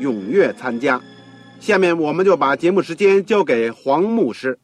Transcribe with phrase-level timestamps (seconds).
[0.00, 1.00] 踊跃参加。
[1.60, 4.58] 下面我们就把节目时间交给黄牧师。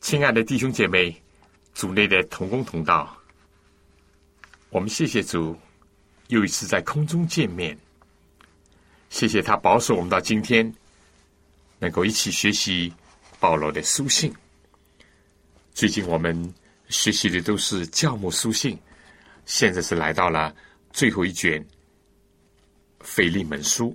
[0.00, 1.14] 亲爱的弟兄姐妹，
[1.74, 3.16] 组内的同工同道，
[4.70, 5.56] 我们谢谢主，
[6.28, 7.78] 又一次在空中见面。
[9.08, 10.74] 谢谢他保守我们到今天，
[11.78, 12.92] 能够一起学习
[13.38, 14.32] 保罗的书信。
[15.72, 16.52] 最近我们
[16.88, 18.78] 学习的都是教牧书信，
[19.46, 20.54] 现在是来到了
[20.92, 21.62] 最后一卷
[23.02, 23.90] 《腓利门书》。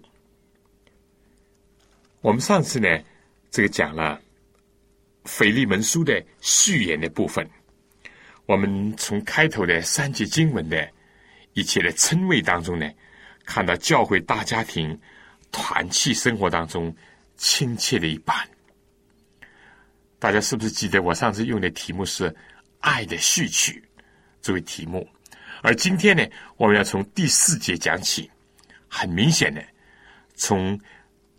[2.22, 2.88] 我们上次呢，
[3.50, 4.20] 这个讲了
[5.30, 7.48] 《腓利门书》的序言的部分。
[8.46, 10.90] 我们从开头的三节经文的
[11.54, 12.90] 一切的称谓当中呢，
[13.46, 15.00] 看到教会大家庭
[15.52, 16.96] 团契生活当中
[17.36, 18.36] 亲切的一半。
[20.20, 22.34] 大家是不是记得我上次用的题目是
[22.80, 23.84] “爱的序曲”
[24.42, 25.08] 作为题目？
[25.62, 28.30] 而今天呢，我们要从第四节讲起。
[28.88, 29.64] 很明显的，
[30.36, 30.80] 从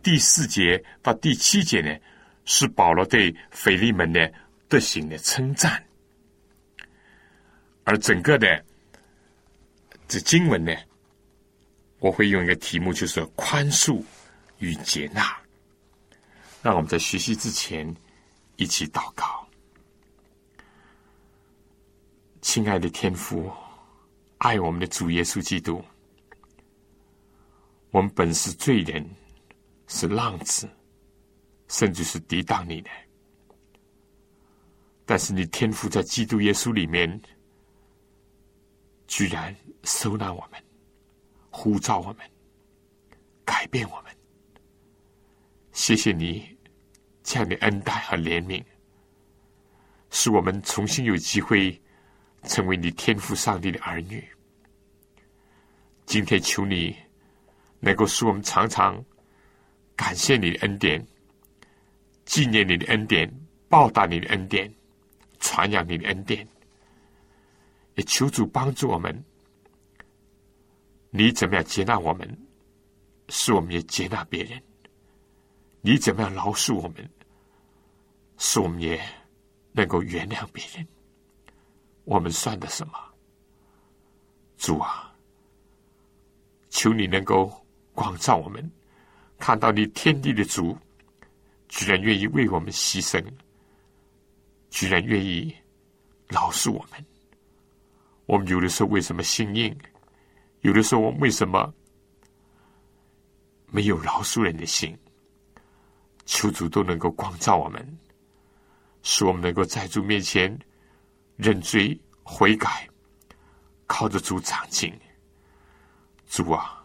[0.02, 1.98] 第四节到第七节呢，
[2.44, 4.32] 是保罗对腓利门的
[4.68, 5.84] 德行的称赞。
[7.84, 8.64] 而整个的
[10.06, 10.72] 这经文呢，
[11.98, 14.02] 我会用一个题目，就是“宽恕
[14.58, 15.36] 与接纳”。
[16.62, 17.94] 让我们在学习之前。
[18.60, 19.46] 一起祷告，
[22.42, 23.48] 亲爱的天父，
[24.38, 25.80] 爱我们的主耶稣基督。
[27.98, 29.04] 我们本是罪人，
[29.88, 30.70] 是浪子，
[31.66, 32.88] 甚至是抵挡你的。
[35.04, 37.20] 但是你天赋在基督耶稣里面，
[39.08, 40.62] 居然收纳我们，
[41.50, 42.18] 呼召我们，
[43.44, 44.16] 改变我们。
[45.72, 46.56] 谢谢你。
[47.24, 48.64] 这样的恩待和怜悯，
[50.08, 51.82] 使我们重新有机会
[52.44, 54.24] 成为你天赋上帝的儿女。
[56.06, 56.96] 今天求你
[57.80, 59.04] 能够使我们常常
[59.96, 61.06] 感谢你的恩典，
[62.24, 63.32] 纪念你的恩典，
[63.68, 64.72] 报答你的恩典，
[65.40, 66.46] 传扬你的恩典。
[67.94, 69.24] 也求主帮助我们，
[71.10, 72.46] 你怎么样接纳我们，
[73.28, 74.62] 使我们也接纳别人？
[75.80, 77.08] 你怎么样饶恕我们？
[78.36, 79.00] 使我们也
[79.72, 80.86] 能够原谅别人，
[82.04, 82.92] 我们算的什么？
[84.56, 85.12] 主啊，
[86.70, 87.64] 求你能够
[87.98, 88.70] 光照我们，
[89.40, 90.78] 看到你天地的主，
[91.66, 93.20] 居然愿意为我们牺牲，
[94.70, 95.52] 居然愿意
[96.28, 97.04] 饶恕我们。
[98.26, 99.76] 我们有的时候为什么心硬？
[100.60, 101.74] 有的时候我们为什么
[103.66, 104.96] 没有饶恕人的心？
[106.24, 107.98] 求主都能够光照我们。
[109.02, 110.56] 使我们能够在主面前
[111.34, 112.88] 认罪悔改，
[113.88, 114.96] 靠着主长进。
[116.28, 116.77] 主啊，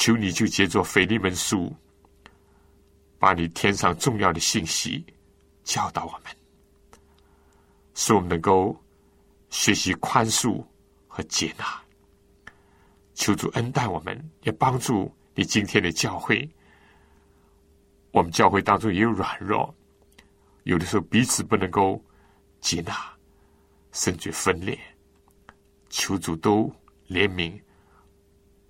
[0.00, 1.70] 求你就借着腓利门书，
[3.18, 5.04] 把你天上重要的信息
[5.62, 6.34] 教导我们，
[7.92, 8.74] 使我们能够
[9.50, 10.64] 学习宽恕
[11.06, 11.78] 和接纳。
[13.12, 16.48] 求主恩待我们，也帮助你今天的教会。
[18.10, 19.74] 我们教会当中也有软弱。
[20.62, 22.02] 有的时候彼此不能够
[22.62, 22.96] 接纳，
[23.92, 24.80] 甚至分裂，
[25.90, 26.74] 求主都
[27.06, 27.60] 怜悯，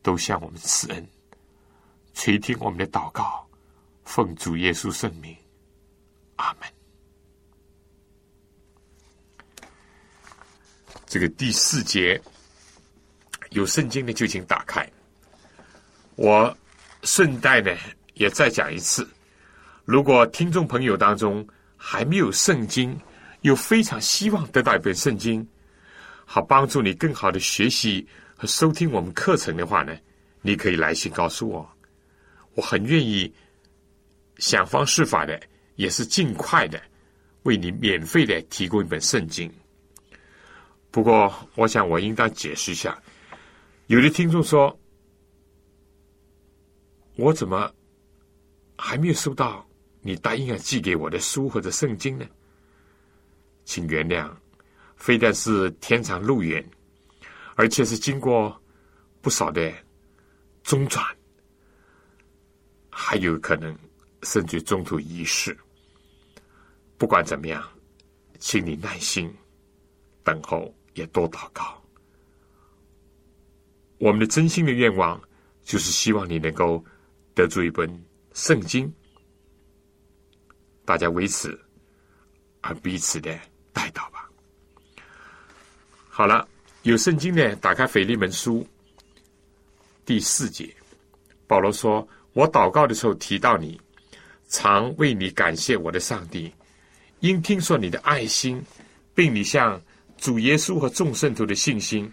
[0.02, 1.08] 都向我们施恩，
[2.14, 3.46] 垂听我们的祷告，
[4.04, 5.36] 奉主耶稣圣名，
[6.36, 6.68] 阿门。
[11.06, 12.20] 这个第四节
[13.50, 14.88] 有圣经的就请打开，
[16.16, 16.56] 我
[17.02, 17.70] 顺带呢
[18.14, 19.08] 也再讲一次，
[19.84, 21.46] 如果听众朋友当中。
[21.82, 22.94] 还没有圣经，
[23.40, 25.48] 又非常希望得到一本圣经，
[26.26, 28.06] 好帮助你更好的学习
[28.36, 29.96] 和收听我们课程的话呢，
[30.42, 31.66] 你可以来信告诉我，
[32.54, 33.32] 我很愿意
[34.38, 35.40] 想方设法的，
[35.76, 36.80] 也是尽快的
[37.44, 39.52] 为你免费的提供一本圣经。
[40.90, 43.00] 不过，我想我应当解释一下，
[43.86, 44.78] 有的听众说，
[47.16, 47.72] 我怎么
[48.76, 49.66] 还没有收到
[50.00, 52.26] 你答应要寄给我的书或者圣经呢？
[53.64, 54.28] 请原谅，
[54.96, 56.68] 非但是天长路远，
[57.54, 58.60] 而且是经过
[59.20, 59.72] 不少的。
[60.62, 61.04] 中转，
[62.90, 63.76] 还有可能
[64.22, 65.56] 甚至中途遗失。
[66.98, 67.66] 不管怎么样，
[68.38, 69.32] 请你耐心
[70.22, 71.82] 等候，也多祷告。
[73.98, 75.20] 我们的真心的愿望
[75.62, 76.84] 就是希望你能够
[77.34, 77.88] 得出一本
[78.34, 78.92] 圣经，
[80.84, 81.58] 大家为此
[82.60, 83.38] 而彼此的
[83.72, 84.28] 带祷吧。
[86.08, 86.46] 好了，
[86.82, 88.66] 有圣经的，打开腓利门书。
[90.04, 90.74] 第四节，
[91.46, 93.80] 保罗说：“我祷告的时候提到你，
[94.48, 96.52] 常为你感谢我的上帝，
[97.20, 98.62] 因听说你的爱心，
[99.14, 99.80] 并你向
[100.16, 102.10] 主耶稣和众圣徒的信心，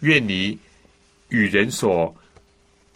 [0.00, 0.58] 愿你
[1.28, 2.14] 与人所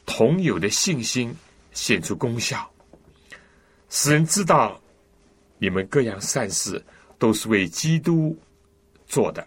[0.04, 1.34] 同有的信心
[1.72, 2.68] 显出功效，
[3.90, 4.80] 使人知道
[5.58, 6.84] 你们各样善事
[7.18, 8.36] 都是为基督
[9.06, 9.46] 做的，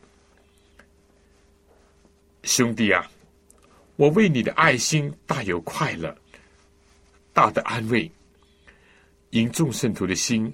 [2.43, 3.05] 兄弟啊。”
[3.97, 6.17] 我为你的爱心大有快乐，
[7.33, 8.09] 大的安慰，
[9.29, 10.53] 因众圣徒的心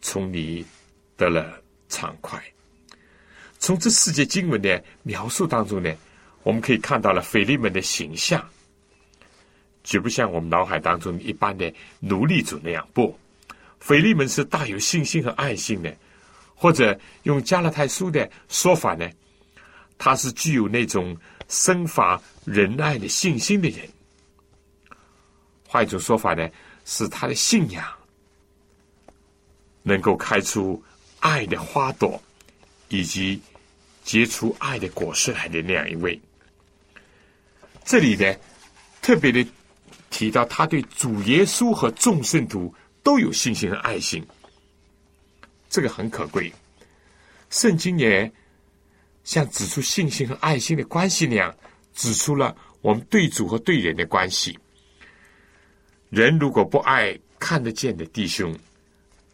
[0.00, 0.64] 从你
[1.16, 2.42] 得了畅快。
[3.58, 5.94] 从这世界经文的描述当中呢，
[6.42, 8.42] 我们可以看到了腓利门的形象，
[9.84, 12.86] 绝不像我们脑海当中一般的奴隶主那样。
[12.92, 13.18] 不，
[13.78, 15.94] 腓利门是大有信心和爱心的，
[16.54, 19.08] 或者用加拉太书的说法呢，
[19.98, 21.16] 他是具有那种
[21.48, 22.20] 生发。
[22.46, 23.86] 仁爱的信心的人，
[25.72, 26.50] 换一种说法呢，
[26.84, 27.84] 是他的信仰
[29.84, 30.82] 能够开出
[31.20, 32.20] 爱的花朵，
[32.88, 33.40] 以及
[34.02, 36.20] 结出爱的果实来的那样一位。
[37.84, 38.34] 这里呢，
[39.00, 39.46] 特别的
[40.10, 42.74] 提到他对主耶稣和众圣徒
[43.04, 44.26] 都有信心和爱心，
[45.68, 46.52] 这个很可贵。
[47.48, 48.28] 圣经也
[49.22, 51.54] 像指出信心和爱心的关系那样。
[51.92, 54.58] 指出了我们对主和对人的关系。
[56.10, 58.54] 人如果不爱看得见的弟兄，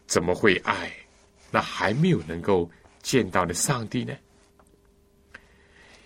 [0.05, 0.91] 怎么会爱
[1.51, 2.69] 那还没有能够
[3.01, 4.15] 见到的上帝呢？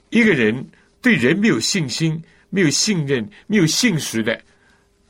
[0.09, 0.65] 一个人
[1.01, 4.41] 对人没有信心、没有信任、没有信实的，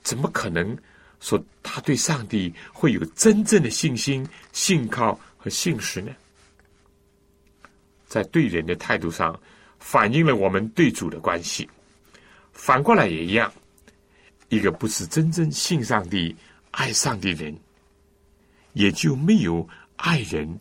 [0.04, 0.78] 怎么可能
[1.20, 6.12] 说他对上帝会有真正的信心、信靠和信实呢？
[8.08, 9.40] 在对人的态度上。
[9.84, 11.68] 反映了我们对主的关系，
[12.54, 13.52] 反过来也一样。
[14.52, 16.36] 一个不是真正信上帝、
[16.72, 17.58] 爱上帝人，
[18.74, 19.66] 也就没有
[19.96, 20.60] 爱人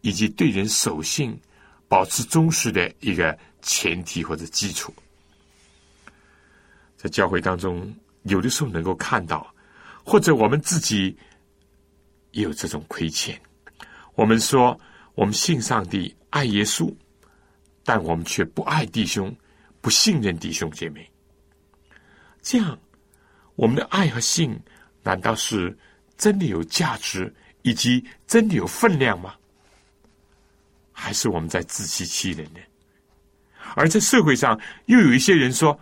[0.00, 1.38] 以及对人守信、
[1.86, 4.90] 保持忠实的一个前提或者基础。
[6.96, 9.54] 在教会当中，有的时候能够看到，
[10.02, 11.14] 或者我们自己
[12.30, 13.38] 也有这种亏欠。
[14.14, 14.80] 我们说
[15.14, 16.90] 我们信上帝、爱耶稣。
[17.88, 19.32] 但我们却不爱弟兄，
[19.80, 21.08] 不信任弟兄姐妹。
[22.42, 22.76] 这样，
[23.56, 24.58] 我们的爱和信，
[25.02, 25.76] 难道是
[26.16, 29.34] 真的有价值，以及真的有分量吗？
[30.92, 32.60] 还是我们在自欺欺人呢？
[33.74, 35.78] 而在社会上，又有一些人说，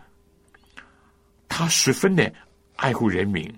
[1.48, 2.32] 他十分的
[2.76, 3.52] 爱护人民，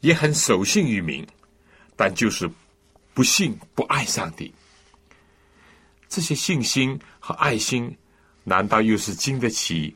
[0.00, 1.26] 也很守信于民，
[1.94, 2.50] 但就是
[3.12, 4.52] 不信、不爱上帝。
[6.08, 7.96] 这些信心和爱心，
[8.42, 9.94] 难道又是经得起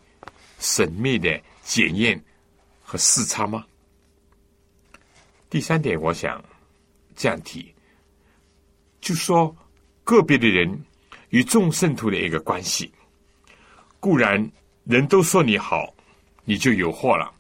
[0.59, 2.23] 神秘的检验
[2.91, 3.65] 和视差吗？
[5.49, 6.45] 第三点，我想
[7.15, 7.73] 这样提，
[9.01, 9.55] 就说
[10.03, 10.85] 个别的人
[11.29, 12.93] 与众圣徒的一个关系，
[14.01, 14.51] 固然
[14.83, 15.95] 人都说你好，
[16.45, 17.33] 你就有祸了，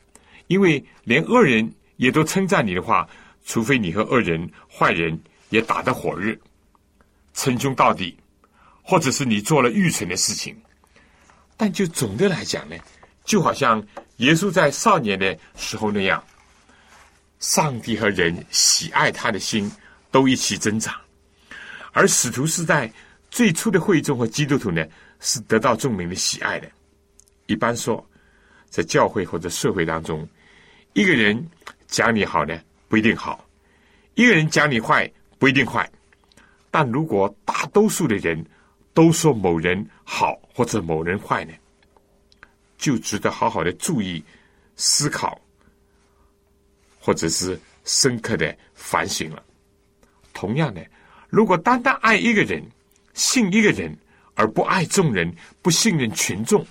[0.46, 3.08] 因为连恶人也都称赞你的话，
[3.44, 6.32] 除非你和恶人、坏人也打得火热，
[7.34, 8.16] 称兄道弟。
[8.82, 10.56] 或者是你做了愚蠢的事情，
[11.56, 12.76] 但就总的来讲呢，
[13.30, 13.80] 就好像
[14.16, 16.20] 耶稣在少年的时候那样，
[17.38, 19.70] 上帝和人喜爱他的心
[20.10, 20.92] 都一起增长，
[21.92, 22.92] 而使徒是在
[23.30, 24.84] 最初的会众和基督徒呢，
[25.20, 26.68] 是得到众民的喜爱的。
[27.46, 28.04] 一般说，
[28.68, 30.28] 在教会或者社会当中，
[30.94, 31.48] 一个人
[31.86, 33.38] 讲你好呢，不一定好；
[34.14, 35.08] 一个人讲你坏，
[35.38, 35.88] 不一定坏。
[36.68, 38.44] 但如果大多数的人，
[38.92, 41.52] 都说某人好或者某人坏呢，
[42.80, 44.24] 就值得好好的注意
[44.74, 45.38] 思考，
[46.98, 49.44] 或者是深刻的反省了。
[50.32, 50.84] 同样的，
[51.28, 52.66] 如果单单爱一个人、
[53.12, 53.94] 信一个人，
[54.34, 56.66] 而不爱众人、不信任群众，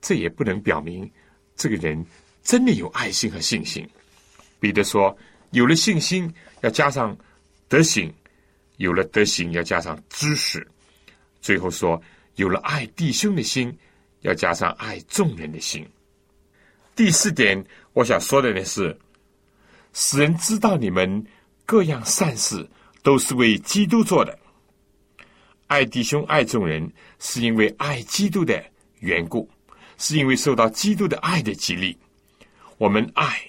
[0.00, 1.10] 这也不能表明
[1.56, 2.06] 这个人
[2.44, 3.86] 真的有爱心和信心。
[4.60, 5.16] 彼得说
[5.50, 7.16] ：“有了信心，要加上
[7.66, 8.08] 德行；
[8.76, 10.64] 有了德行，要加上知识。”
[11.42, 12.00] 最后说
[12.36, 13.76] ：“有了爱弟兄的心，
[14.20, 15.86] 要加上爱众人的心。”
[16.96, 18.98] 第四点，我想说的呢是，
[19.92, 21.24] 使人知道你们
[21.64, 22.68] 各样善事
[23.02, 24.36] 都是为基督做的。
[25.68, 28.64] 爱弟兄、爱众人，是因为爱基督的
[29.00, 29.48] 缘故，
[29.96, 31.96] 是因为受到基督的爱的激励。
[32.78, 33.40] 我们爱，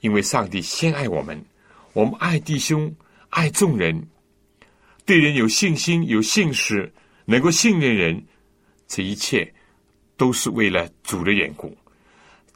[0.00, 1.40] 因为上帝先爱我们。
[1.92, 2.94] 我们爱弟兄、
[3.30, 4.08] 爱众人，
[5.04, 6.92] 对人有信心、有信实，
[7.24, 8.24] 能够信任人，
[8.86, 9.52] 这一切
[10.18, 11.74] 都是为了主的缘故。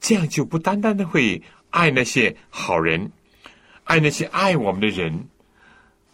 [0.00, 3.10] 这样就不单单的会爱那些好人，
[3.84, 5.26] 爱那些爱我们的人，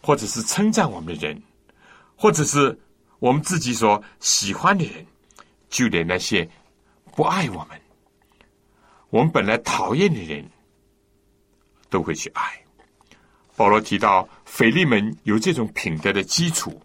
[0.00, 1.42] 或者是称赞我们的人，
[2.14, 2.78] 或者是。
[3.20, 5.04] 我们自己所喜欢的人，
[5.68, 6.48] 就连那些
[7.16, 7.80] 不爱我们、
[9.10, 10.48] 我们本来讨厌的人，
[11.90, 12.62] 都会去爱。
[13.56, 16.80] 保罗提到腓利门有这种品德的基础，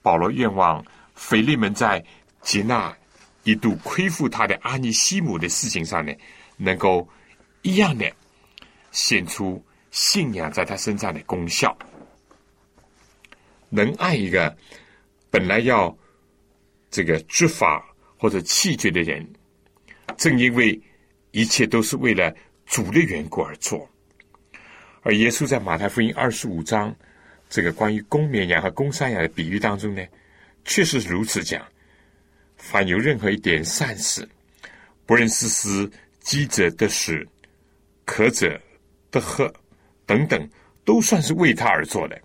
[0.00, 0.84] 保罗愿望
[1.16, 2.04] 腓利门在
[2.42, 2.96] 接纳
[3.44, 6.12] 一度亏负他的阿尼西姆的事情上呢，
[6.56, 7.08] 能够
[7.62, 8.10] 一样的
[8.90, 11.76] 显出信仰在他身上的功效。
[13.68, 14.54] 能爱一个
[15.30, 15.96] 本来要
[16.90, 17.82] 这个执法
[18.18, 19.26] 或者弃绝的人，
[20.16, 20.78] 正因为
[21.30, 22.34] 一切都是为了
[22.66, 23.88] 主的缘故而做。
[25.02, 26.94] 而耶稣在马太福音二十五章
[27.48, 30.04] 这个关于公绵羊和公山羊的比喻当中呢，
[30.64, 31.66] 确实如此讲：
[32.62, 34.26] 凡有任何一点善事，
[35.04, 35.90] 不论是使
[36.20, 37.26] 饥者得食，
[38.04, 38.58] 渴者
[39.10, 39.52] 得喝
[40.06, 40.48] 等等，
[40.84, 42.18] 都算是为他而做的。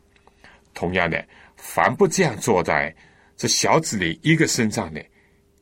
[0.76, 1.28] 同样的。
[1.56, 2.96] 凡不这样坐在
[3.36, 5.04] 这小子里一个身上的，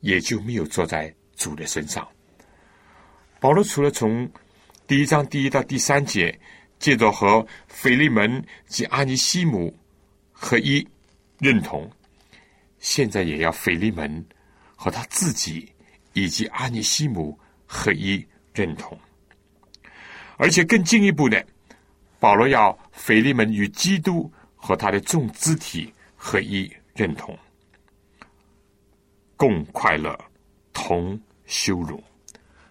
[0.00, 2.06] 也就没有坐在主的身上。
[3.40, 4.30] 保罗除了从
[4.86, 6.38] 第一章第一到第三节，
[6.78, 9.74] 借着和腓利门及阿尼西姆
[10.32, 10.86] 合一
[11.38, 11.90] 认同，
[12.78, 14.22] 现在也要腓利门
[14.86, 15.68] 和他自己
[16.12, 18.24] 以及阿尼西姆合一
[18.54, 18.96] 认同，
[20.36, 21.44] 而且更进一步的，
[22.20, 24.32] 保罗要腓利门与基督。
[24.54, 27.38] 和他的众肢体合一认同，
[29.36, 30.18] 共快乐，
[30.72, 32.02] 同羞辱。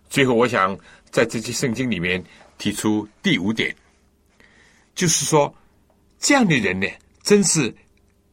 [0.09, 0.77] 最后，我想
[1.09, 2.21] 在这些圣经里面
[2.57, 3.73] 提出第五点，
[4.93, 5.55] 就是说，
[6.19, 6.87] 这样的人呢，
[7.23, 7.73] 真是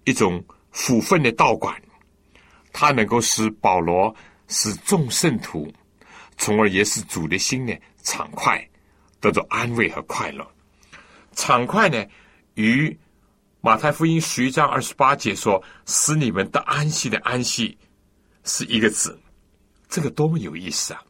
[0.03, 1.81] 一种福分的道馆，
[2.73, 4.15] 他能够使保罗
[4.49, 5.73] 使众圣徒，
[6.37, 8.67] 从而也使主的心呢畅快，
[9.21, 10.47] 得到安慰和快乐。
[11.35, 12.05] 畅快呢，
[12.55, 12.99] 与
[13.61, 17.79] 马太福音十一章二十八节说：“使你们得安息的安息，
[18.45, 19.19] 是一个字，
[19.89, 21.03] 这个多么有意思啊！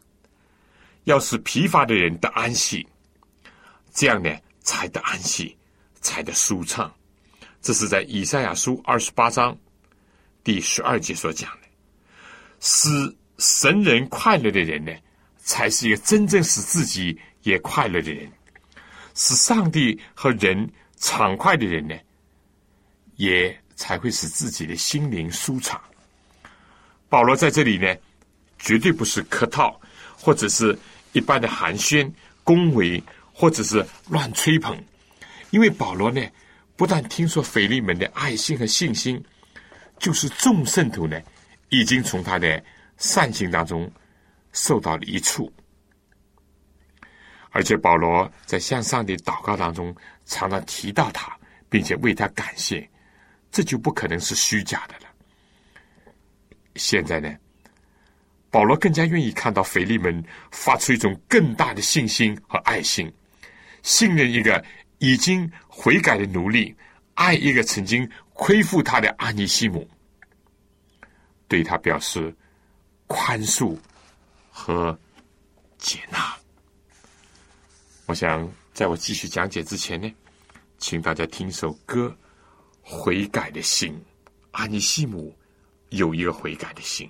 [1.04, 2.86] 要使疲乏的人得安息，
[3.92, 5.56] 这样呢，才得安息，
[6.00, 6.92] 才得舒畅。
[7.60, 9.56] 这是在以赛亚书二十八章
[10.44, 11.68] 第十二节所讲的。
[12.60, 12.88] 使
[13.38, 14.92] 神人快乐的人呢，
[15.38, 18.30] 才是一个真正使自己也快乐的人。
[19.14, 21.94] 使上帝和人畅快的人呢？”
[23.16, 25.80] 也才会使自己的心灵舒畅。
[27.08, 27.94] 保罗在这里呢，
[28.58, 29.78] 绝对不是客套，
[30.16, 30.76] 或者是
[31.12, 32.10] 一般的寒暄、
[32.42, 33.00] 恭维，
[33.32, 34.76] 或者是乱吹捧。
[35.50, 36.26] 因为保罗呢，
[36.74, 39.22] 不但听说腓利门的爱心和信心，
[40.02, 41.22] 就是众圣徒呢，
[41.68, 42.62] 已经从他的
[42.98, 43.88] 善行当中
[44.50, 45.50] 受到了一处。
[47.50, 49.94] 而且保罗在向上帝祷告当中，
[50.26, 52.86] 常常提到他，并且为他感谢。
[53.52, 55.12] 这就不可能是虚假的了。
[56.74, 57.32] 现在呢，
[58.50, 63.12] 保罗更加愿意看到腓利门发出一种更大的信心和爱心，
[63.84, 64.64] 信任一个
[64.98, 66.74] 已经悔改的奴隶，
[67.14, 68.10] 爱一个曾经
[68.42, 69.88] 亏负他的阿尼西姆，
[71.46, 72.34] 对他表示
[73.06, 73.78] 宽恕
[74.50, 74.98] 和
[75.78, 76.36] 接纳。
[78.06, 80.12] 我想在我继续讲解之前呢，
[80.78, 82.12] 请大家听首歌。
[82.84, 83.96] 悔改的心，
[84.50, 85.32] 阿尼西姆
[85.90, 87.08] 有一个悔改的心。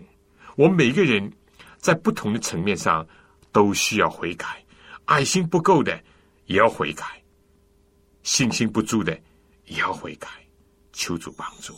[0.55, 1.33] 我们每个人
[1.79, 3.09] 在不同的层面上
[3.51, 4.63] 都需要悔改，
[5.07, 5.99] 爱心不够的
[6.45, 7.07] 也要悔改，
[8.23, 9.19] 信心不足的
[9.65, 10.29] 也要悔改，
[10.93, 11.75] 求助帮助。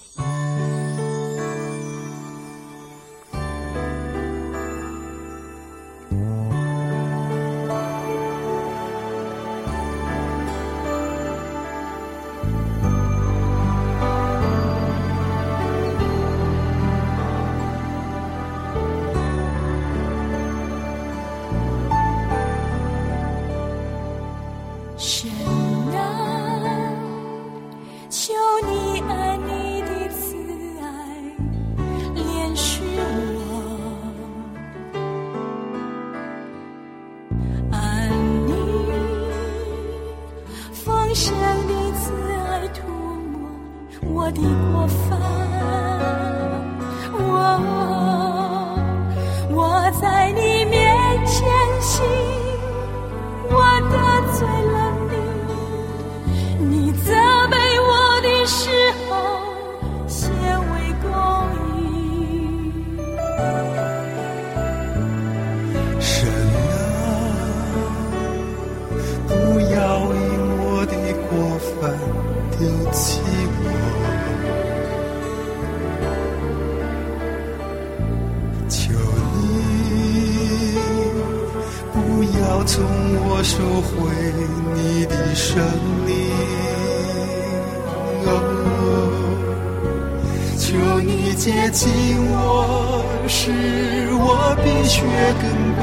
[94.65, 95.03] 比雪
[95.41, 95.45] 更
[95.77, 95.81] 白，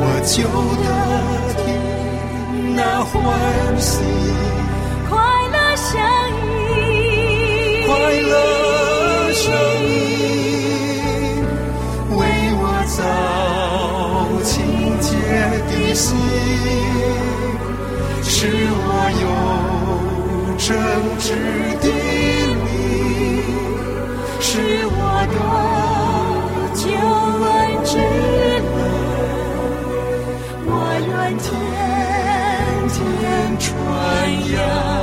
[0.00, 0.36] 我就
[0.82, 0.86] 得
[1.62, 1.66] 听
[2.74, 3.12] 那欢
[3.78, 3.92] 喜
[5.08, 5.12] 快
[5.52, 5.86] 乐声
[6.72, 6.76] 音，
[7.86, 7.90] 快
[8.22, 8.32] 乐
[9.34, 9.44] 声
[9.84, 9.86] 音，
[12.16, 12.18] 为
[12.56, 12.64] 我
[12.96, 12.98] 造
[14.42, 14.48] 清
[15.00, 15.06] 洁
[15.68, 16.06] 的心，
[18.22, 18.36] 使
[18.80, 18.86] 我
[19.22, 19.26] 有
[20.58, 20.66] 正
[21.18, 21.26] 直
[21.82, 21.86] 的
[22.64, 22.66] 灵，
[24.40, 24.48] 使
[24.90, 24.96] 我
[25.28, 25.36] 的
[27.88, 28.02] 之乐，
[30.66, 30.70] 我
[31.08, 31.48] 愿天
[32.92, 32.96] 天
[33.58, 33.66] 传
[34.52, 34.97] 扬。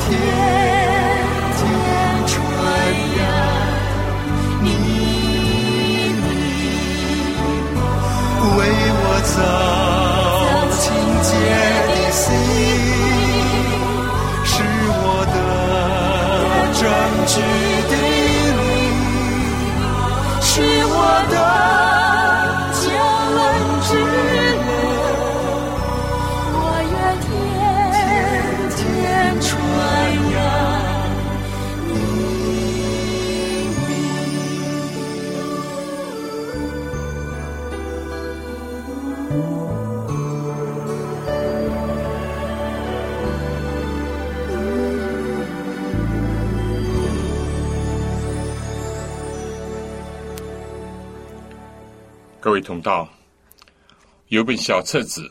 [0.00, 0.06] 天
[1.56, 1.60] 天
[2.26, 2.34] 传
[3.18, 3.20] 呀，
[4.62, 4.86] 你你，
[8.56, 8.58] 为
[8.98, 9.04] 我
[9.34, 9.36] 早
[10.78, 10.84] 清
[11.22, 11.28] 洁
[11.88, 12.24] 的心，
[14.44, 14.52] 是
[14.92, 15.04] 我
[15.34, 15.36] 的
[16.80, 16.82] 证
[17.26, 17.34] 据。
[52.56, 53.06] 位同道，
[54.28, 55.28] 有本小册子《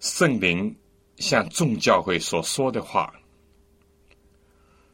[0.00, 0.74] 圣灵
[1.18, 3.14] 向众教会所说的话》，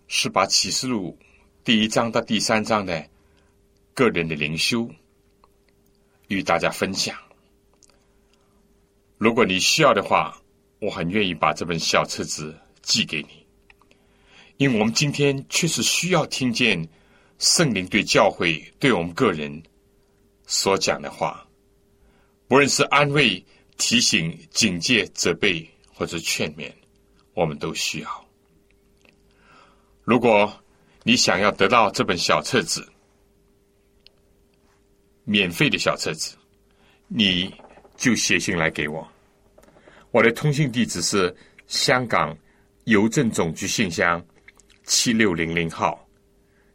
[0.07, 1.19] 是把启示录
[1.65, 3.09] 第一章到第三章的
[3.95, 4.87] 个人的灵修
[6.27, 7.17] 与大家分享。
[9.17, 10.39] 如果你需要的话，
[10.79, 13.47] 我很愿意把这本小册子寄给你，
[14.59, 16.87] 因为我们今天确实需要听见
[17.39, 19.63] 圣灵对教会、对我们个人。
[20.51, 21.47] 所讲的话，
[22.47, 23.45] 不论是安慰、
[23.77, 26.73] 提醒、警戒、责备或者劝勉，
[27.35, 28.29] 我们都需要。
[30.05, 30.51] 如果
[31.03, 32.91] 你想要得到这本小册子，
[35.25, 36.35] 免费的小册子，
[37.09, 37.55] 你
[37.99, 39.07] 就写信来给我。
[40.11, 42.35] 我的通信地址是香港
[42.85, 44.25] 邮政总局信箱
[44.85, 46.09] 七六零零号，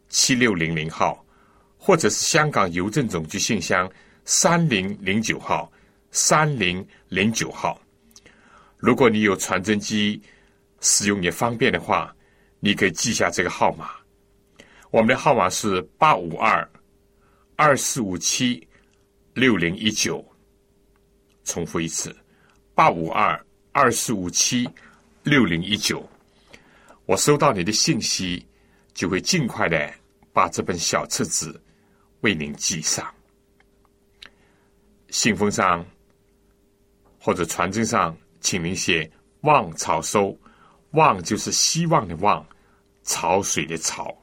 [0.09, 1.22] 七六零零号。
[1.85, 3.91] 或者是香港邮政总局信箱
[4.23, 5.69] 三零零九号，
[6.11, 7.77] 三零零九号。
[8.77, 10.21] 如果你有传真机
[10.79, 12.15] 使用也方便的话，
[12.61, 13.89] 你可以记下这个号码。
[14.91, 16.65] 我们的号码是八五二
[17.57, 18.65] 二四五七
[19.33, 20.25] 六零一九。
[21.43, 22.15] 重复一次，
[22.73, 23.37] 八五二
[23.73, 24.69] 二四五七
[25.23, 26.09] 六零一九，
[27.05, 28.47] 我收到你的信息，
[28.93, 29.93] 就会尽快的
[30.31, 31.61] 把这本小册子
[32.23, 33.09] 为您寄上。
[35.09, 35.85] 信封上
[37.17, 39.09] 或者传真上，请您写
[39.41, 40.37] “望草收
[40.91, 42.45] ”，“望”就是希望的“望”，
[43.03, 44.13] 潮水的“潮”，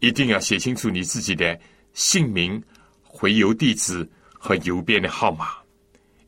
[0.00, 1.60] 一定要写清楚你自己的
[1.92, 2.62] 姓名、
[3.02, 5.58] 回邮地址和邮编的号码，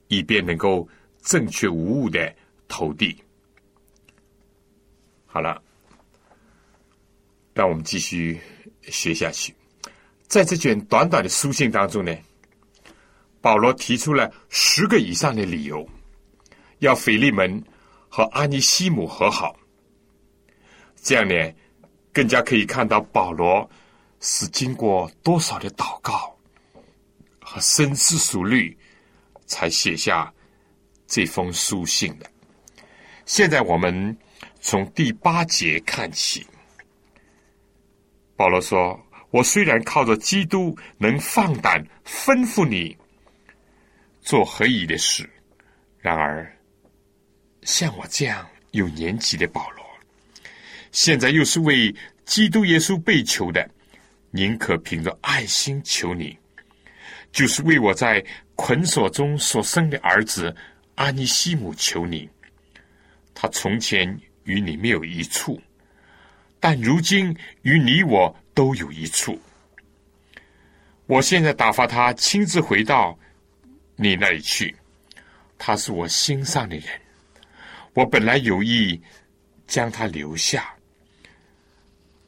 [0.08, 0.86] 以便能够。
[1.24, 2.34] 正确无误的
[2.66, 3.16] 投递。
[5.24, 5.62] 好了，
[7.54, 8.40] 让我们继续
[8.82, 9.54] 学下去。
[10.32, 12.16] 在这卷短短的书信当中呢，
[13.42, 15.86] 保罗提出了十个以上的理由，
[16.78, 17.62] 要腓利门
[18.08, 19.54] 和阿尼西姆和好。
[21.02, 21.34] 这样呢，
[22.14, 23.68] 更加可以看到保罗
[24.20, 26.34] 是经过多少的祷告
[27.38, 28.74] 和深思熟虑，
[29.44, 30.32] 才写下。
[31.06, 32.24] 这封书信的。
[33.26, 34.16] 现在我们
[34.62, 36.46] 从第八节看起。
[38.34, 38.98] 保罗说
[39.32, 42.96] ：“我虽然靠着基督能放胆吩咐你
[44.20, 45.28] 做合宜的事，
[45.98, 46.56] 然而
[47.62, 49.84] 像我这样有年纪的保罗，
[50.92, 51.92] 现在又是为
[52.24, 53.68] 基督耶稣被囚的，
[54.30, 56.38] 宁可凭着爱心求你，
[57.32, 60.54] 就是为我在捆锁中所生的儿子。”
[60.96, 62.28] 阿尼西姆求你，
[63.32, 64.06] 他从前
[64.44, 65.60] 与你没有一处，
[66.60, 69.40] 但如今与你我都有一处。
[71.06, 73.18] 我现在打发他亲自回到
[73.96, 74.74] 你那里去，
[75.58, 76.86] 他是我心上的人。
[77.94, 79.00] 我本来有意
[79.66, 80.74] 将他留下，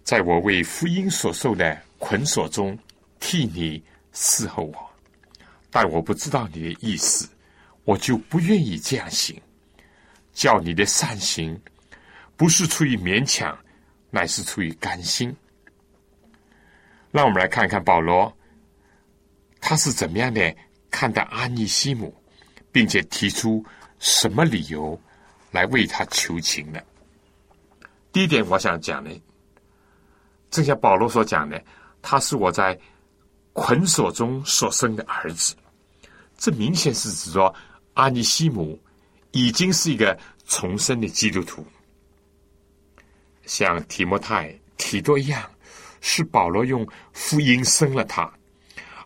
[0.03, 2.79] 在我为福音所受的捆锁中
[3.19, 3.83] 替你
[4.13, 4.91] 伺候我，
[5.71, 7.29] 但我不知道你的意思。
[7.85, 9.39] 我就不愿意这样行，
[10.33, 11.59] 叫你的善行
[12.37, 13.57] 不是出于勉强，
[14.11, 15.35] 乃是出于甘心。
[17.15, 18.37] 让我们来看看保罗，
[19.61, 20.53] 他是怎么样的
[20.91, 22.13] 看待阿尼西姆，
[22.73, 23.65] 并且提出
[24.01, 25.01] 什么理由
[25.53, 26.85] 来为他求情的。
[28.11, 29.11] 第一点，我想讲的，
[30.51, 31.65] 正像保罗所讲的，
[32.03, 32.77] 他是我在
[33.53, 35.55] 捆锁中所生的儿子，
[36.37, 37.55] 这明显是指说。
[37.95, 38.77] 阿尼西姆
[39.31, 41.65] 已经是一个重生的基督徒，
[43.47, 45.49] 像提摩太、提多一样，
[46.07, 48.31] 是保罗用福音生了他，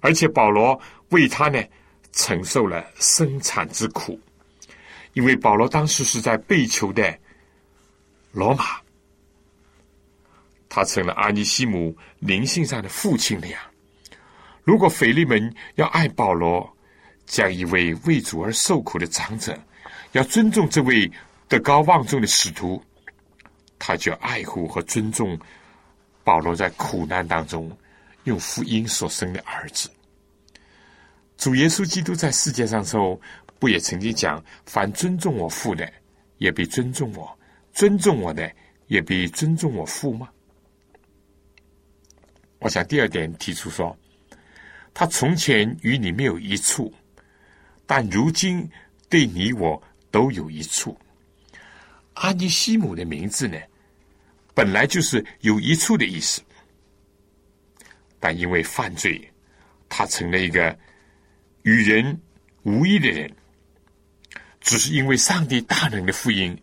[0.01, 0.79] 而且保罗
[1.11, 1.63] 为他呢
[2.11, 4.19] 承受了生产之苦，
[5.13, 7.17] 因为保罗当时是在被囚的
[8.33, 8.65] 罗马，
[10.69, 13.71] 他成了阿尼西姆灵性上的父亲了呀。
[14.65, 16.69] 如果腓利门要爱保罗，
[17.27, 19.57] 将一位为主而受苦的长者，
[20.13, 21.09] 要尊重这位
[21.47, 22.83] 德高望重的使徒，
[23.79, 25.39] 他就爱护和尊重
[26.29, 27.75] 保罗在苦难当中
[28.25, 29.89] 用福音所生的儿子。
[31.39, 33.19] 主耶稣基督在世界上时候，
[33.59, 35.91] 不也曾经讲：“凡尊重我父的，
[36.37, 37.27] 也必尊重我；
[37.73, 38.53] 尊重我的，
[38.89, 40.29] 也必尊重我父吗？”
[42.61, 43.97] 我想第二点提出说，
[44.93, 46.93] 他从前与你没有一处。
[47.87, 48.69] 但如今
[49.09, 50.95] 对你我都有一处。
[52.13, 53.59] 阿尼西姆的名字呢，
[54.59, 56.43] 本来就是有一处的意思，
[58.19, 59.33] 但因为犯罪，
[59.89, 60.77] 他成了一个
[61.63, 62.21] 与人
[62.65, 63.33] 无异的人。
[64.61, 66.61] 只是因为上帝大能的福音，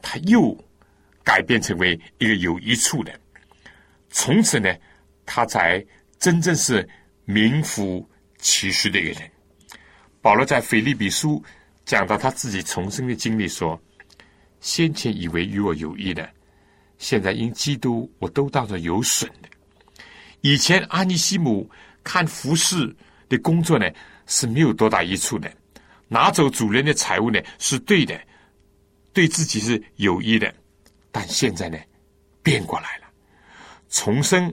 [0.00, 0.56] 他又
[1.22, 3.20] 改变成为一个有一处的。
[4.08, 4.74] 从此呢，
[5.26, 5.84] 他才
[6.18, 6.88] 真正是
[7.26, 9.30] 名副其实的一个人。
[10.22, 11.44] 保罗在腓利比书
[11.84, 13.78] 讲到他自己重生的经历，说
[14.62, 16.26] ：“先前以为与我有益的，
[16.98, 19.48] 现在因基督，我都当作有损的。
[20.40, 21.70] 以前阿尼西姆
[22.02, 22.94] 看服饰
[23.28, 23.90] 的工作呢
[24.26, 25.50] 是没有多大益处的，
[26.08, 28.20] 拿走主人的财物呢是对的，
[29.12, 30.54] 对自己是有益的。
[31.10, 31.78] 但现在呢
[32.42, 33.04] 变过来了，
[33.88, 34.52] 重生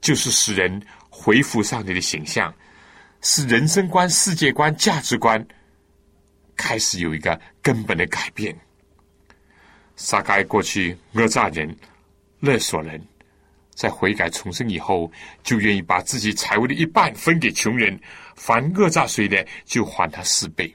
[0.00, 2.54] 就是使人恢复上帝的形象。”
[3.22, 5.44] 是人生观、世界观、价值观
[6.54, 8.56] 开始有一个根本的改变。
[9.96, 11.76] 撒该过去讹诈人、
[12.38, 13.02] 勒索人，
[13.74, 15.10] 在悔改重生以后，
[15.42, 17.98] 就愿意把自己财物的一半分给穷人，
[18.36, 20.72] 凡讹诈谁的，就还他四倍。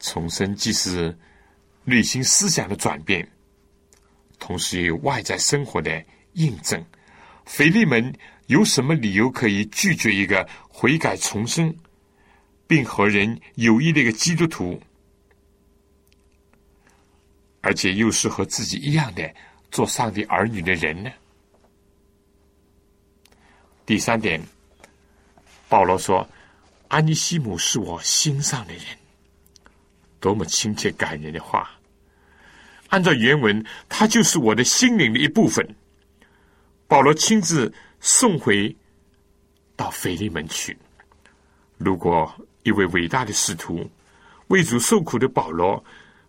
[0.00, 1.16] 重生既是
[1.84, 3.26] 内心思想的转变，
[4.38, 6.84] 同时有外在生活的印证。
[7.44, 8.12] 腓利门。
[8.46, 11.74] 有什么理由可以拒绝一个悔改重生，
[12.68, 14.80] 并和人有益的一个基督徒
[17.66, 19.28] 而且又是和自己一样的
[19.72, 21.10] 做上帝儿女的人呢？
[23.84, 24.40] 第三点，
[25.68, 26.24] 保罗说
[26.86, 28.84] ：“安尼西姆是我心上的人。”
[30.20, 31.68] 多么亲切感人的话！
[32.90, 35.68] 按照原文，他就是我的心灵的一部分。
[36.86, 38.74] 保罗亲自送回
[39.74, 40.78] 到腓利门去。
[41.78, 43.90] 如果一位伟大的使徒
[44.46, 45.84] 为主受苦的保罗，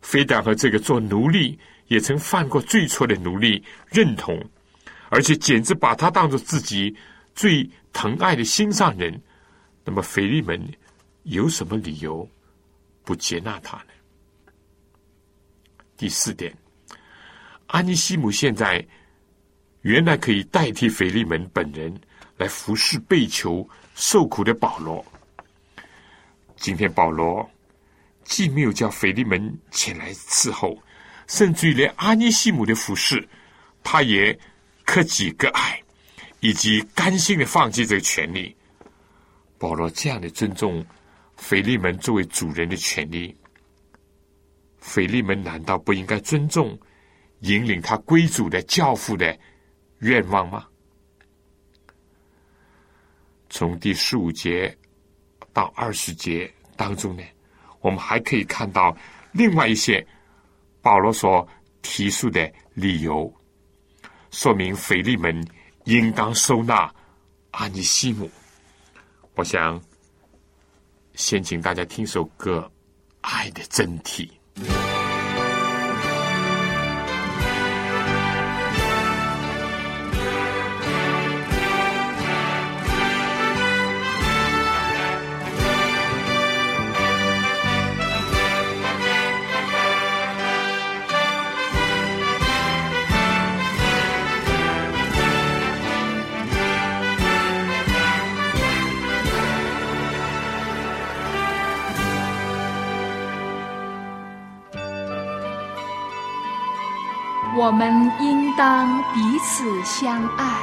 [0.07, 4.41] 非但和这个做奴隶也曾犯过罪错的奴隶认同，
[5.09, 6.95] 而且简直把他当做自己
[7.35, 9.21] 最疼爱的心上人，
[9.83, 10.65] 那么腓利门
[11.23, 12.25] 有什么理由？
[13.03, 13.91] 不接纳他呢？
[15.97, 16.55] 第四点，
[17.65, 18.85] 安尼西姆现在
[19.81, 21.93] 原来可以代替腓利门本人
[22.37, 25.05] 来服侍被囚受苦的保罗。
[26.55, 27.49] 今天保罗
[28.27, 30.77] 既没有叫腓利门前来伺候，
[31.25, 33.27] 甚至于连阿尼西姆的服侍，
[33.81, 34.37] 他也
[34.85, 35.81] 克己割爱，
[36.41, 38.55] 以及甘心的放弃这个权利。
[39.57, 40.85] 保罗这样的尊重。
[41.39, 43.37] 腓利门作为主人的权利，
[44.79, 46.75] 腓利门难道不应该尊重
[47.41, 49.37] 引领他归主的教父的
[49.99, 50.65] 愿望吗？
[53.51, 54.75] 从第十五节
[55.53, 57.21] 到二十节当中呢，
[57.87, 58.93] 我们还可以看到
[59.31, 60.05] 另外一些
[60.81, 61.47] 保罗所
[61.81, 63.33] 提出的理由，
[64.29, 65.47] 说明腓利门
[65.85, 66.93] 应当收纳
[67.51, 68.29] 阿尼西姆。
[69.35, 69.81] 我想。
[71.15, 72.59] 先请大家听首歌，
[73.27, 74.29] 《爱的真谛》。
[107.67, 110.57] 我们应当彼此相爱，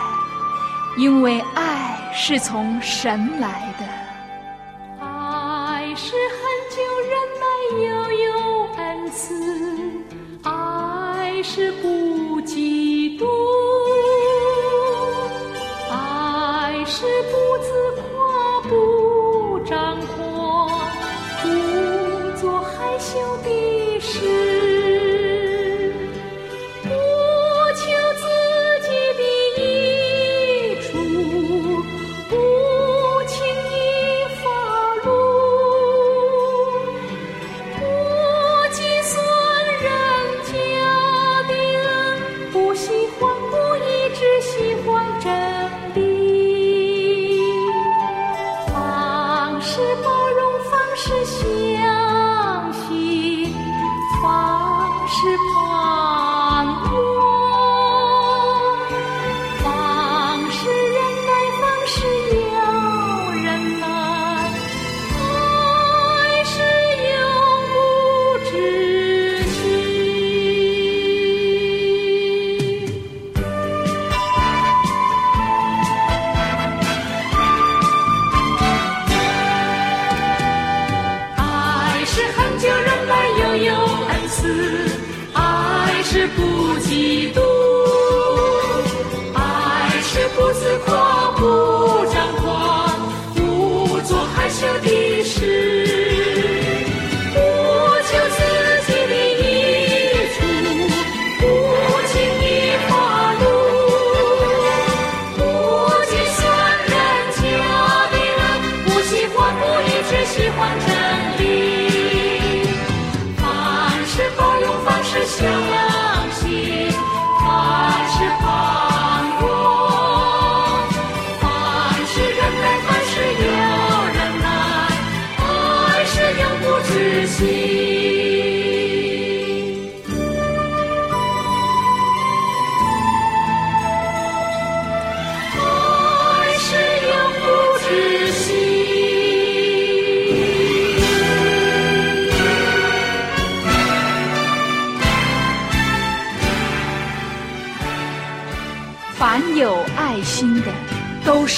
[0.97, 4.04] 因为爱是从神来的。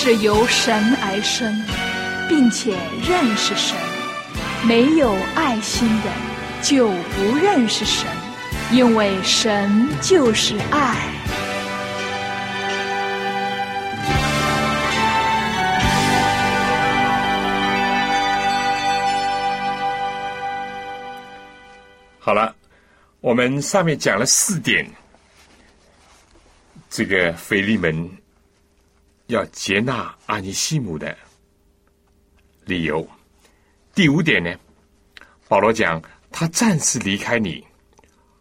[0.07, 1.53] 是由神而生，
[2.29, 3.77] 并且认识神；
[4.65, 6.09] 没有爱心的，
[6.63, 8.07] 就不认识神。
[8.71, 10.95] 因为神就是爱。
[22.21, 22.55] 好了，
[23.21, 24.89] 我们上面讲了四点，
[26.89, 28.09] 这个腓利门
[29.27, 31.17] 要接纳阿尼西姆的
[32.65, 33.07] 理由。
[33.95, 34.55] 第五点呢，
[35.49, 37.65] 保罗讲他暂时离开你，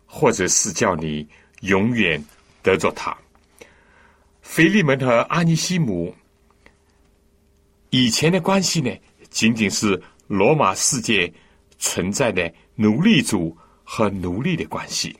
[0.06, 1.28] 或者是叫你
[1.62, 2.24] 永远
[2.62, 3.16] 得着他。
[4.42, 6.16] 腓利门和阿尼西姆
[7.90, 8.92] 以前的关系呢，
[9.30, 11.32] 仅仅是罗马世界
[11.78, 13.56] 存在的奴隶主。
[13.88, 15.16] 和奴隶的关系，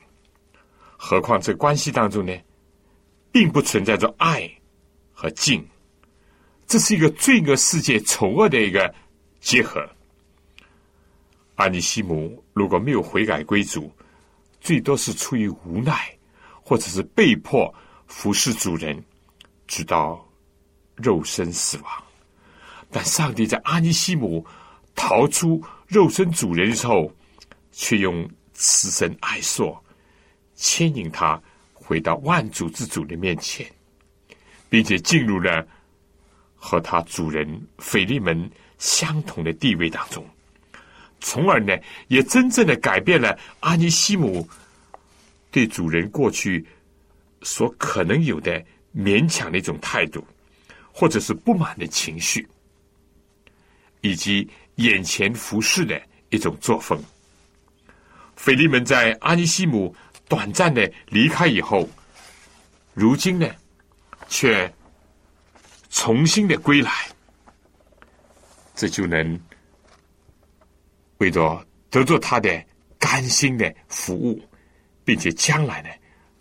[0.96, 2.36] 何况这关系当中呢，
[3.30, 4.50] 并不存在着爱
[5.16, 5.66] 和敬，
[6.66, 8.94] 这是一个罪恶世界丑恶的一个
[9.40, 9.82] 结合。
[11.54, 13.90] 阿尼西姆如果没有悔改归主，
[14.60, 16.14] 最多是出于无奈，
[16.62, 17.74] 或者是被迫
[18.06, 19.02] 服侍主人，
[19.66, 20.22] 直到
[20.94, 22.04] 肉身死亡。
[22.90, 24.46] 但上帝在阿尼西姆
[24.94, 27.10] 逃出肉身主人的时候，
[27.72, 28.28] 却用。
[28.58, 29.84] 慈神爱索，
[30.54, 31.38] 牵引他
[31.74, 33.70] 回到万主之主的面前，
[34.68, 35.66] 并且进入了
[36.54, 37.46] 和他主人
[37.78, 40.24] 腓利门相同的地位当中，
[41.20, 41.76] 从而呢，
[42.08, 44.46] 也真正的改变了阿尼西姆
[45.50, 46.66] 对主人过去
[47.42, 48.62] 所可能有的
[48.94, 50.26] 勉强的一种态度，
[50.92, 52.46] 或者是不满的情绪，
[54.00, 56.00] 以及眼前服侍的
[56.30, 57.00] 一种作风。
[58.34, 59.94] 腓利门在阿尼西姆
[60.28, 61.88] 短暂的离开以后，
[62.92, 63.48] 如今呢，
[64.28, 64.72] 却
[65.90, 66.90] 重新的归来，
[68.74, 69.40] 这就能
[71.18, 72.64] 为着得着他的
[72.98, 74.42] 甘心的服务，
[75.04, 75.88] 并且将来呢，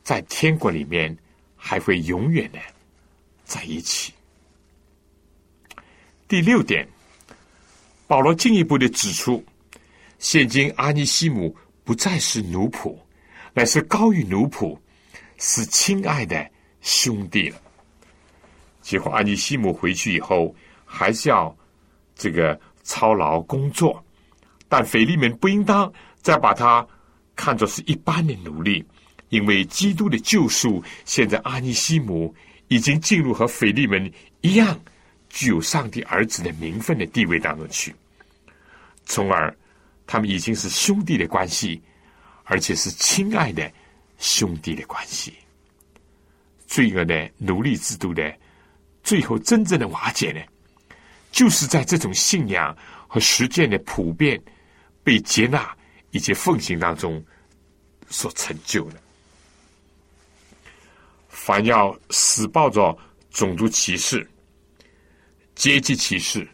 [0.04, 1.16] 在天国里面
[1.56, 2.60] 还会永远的
[3.44, 4.14] 在一起。
[6.28, 6.88] 第六点，
[8.08, 9.44] 保罗进一步的指出，
[10.20, 11.56] 现今阿尼西姆。
[11.86, 12.98] 不再是奴仆，
[13.54, 14.76] 乃是高于奴仆，
[15.38, 16.50] 是亲爱的
[16.82, 17.62] 兄弟了。
[18.86, 21.54] 结果，安尼西姆回去以后，还是要
[22.16, 24.06] 这个操劳工作，
[24.70, 26.86] 但腓利门不应当再把他
[27.36, 28.86] 看作是一般的奴隶，
[29.30, 32.32] 因为基督的救赎，现在阿尼西姆
[32.68, 34.80] 已经进入和腓利门一样
[35.30, 37.94] 具有上帝儿子的名分的地位当中去，
[39.06, 39.52] 从而。
[40.08, 41.82] 他们已经是兄弟的关系，
[42.44, 43.72] 而且是亲爱的
[44.20, 45.34] 兄弟的关系。
[46.68, 48.32] 罪恶的奴隶制度的
[49.06, 50.42] 最后真正的瓦解呢，
[51.32, 52.76] 就是在这种信仰
[53.08, 54.38] 和实践的普遍
[55.02, 55.74] 被接纳
[56.12, 57.24] 以及奉行当中
[58.10, 59.02] 所成就的。
[61.30, 62.98] 凡要死抱着
[63.30, 64.28] 种族歧视、
[65.56, 66.46] 阶级歧视、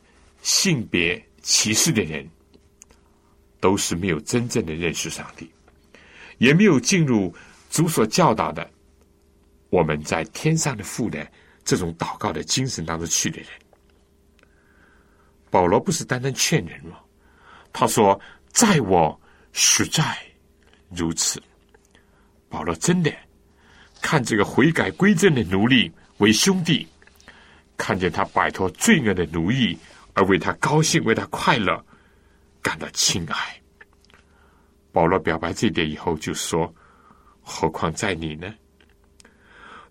[0.43, 2.29] 性别歧视的人。
[3.61, 5.47] 都是没有真正的认识上帝，
[6.39, 7.31] 也没有进入
[7.69, 8.67] 主所教导的
[9.69, 11.31] 我们在天上的父的
[11.63, 13.47] 这种祷告的精神当中去的人。
[15.49, 16.97] 保罗不是单单劝人吗？
[17.73, 18.19] 他说
[18.51, 19.19] ：“在我
[19.51, 20.17] 实在
[20.89, 21.41] 如此。”
[22.49, 23.11] 保罗真的
[24.01, 26.87] 看这个悔改归正的奴隶为兄弟，
[27.77, 29.77] 看见他摆脱罪恶的奴役，
[30.13, 31.83] 而为他高兴，为他快乐。
[32.61, 33.59] 感到亲爱。
[34.91, 36.71] 保罗表白这点以后，就说
[37.41, 38.53] ：“何况在你呢？”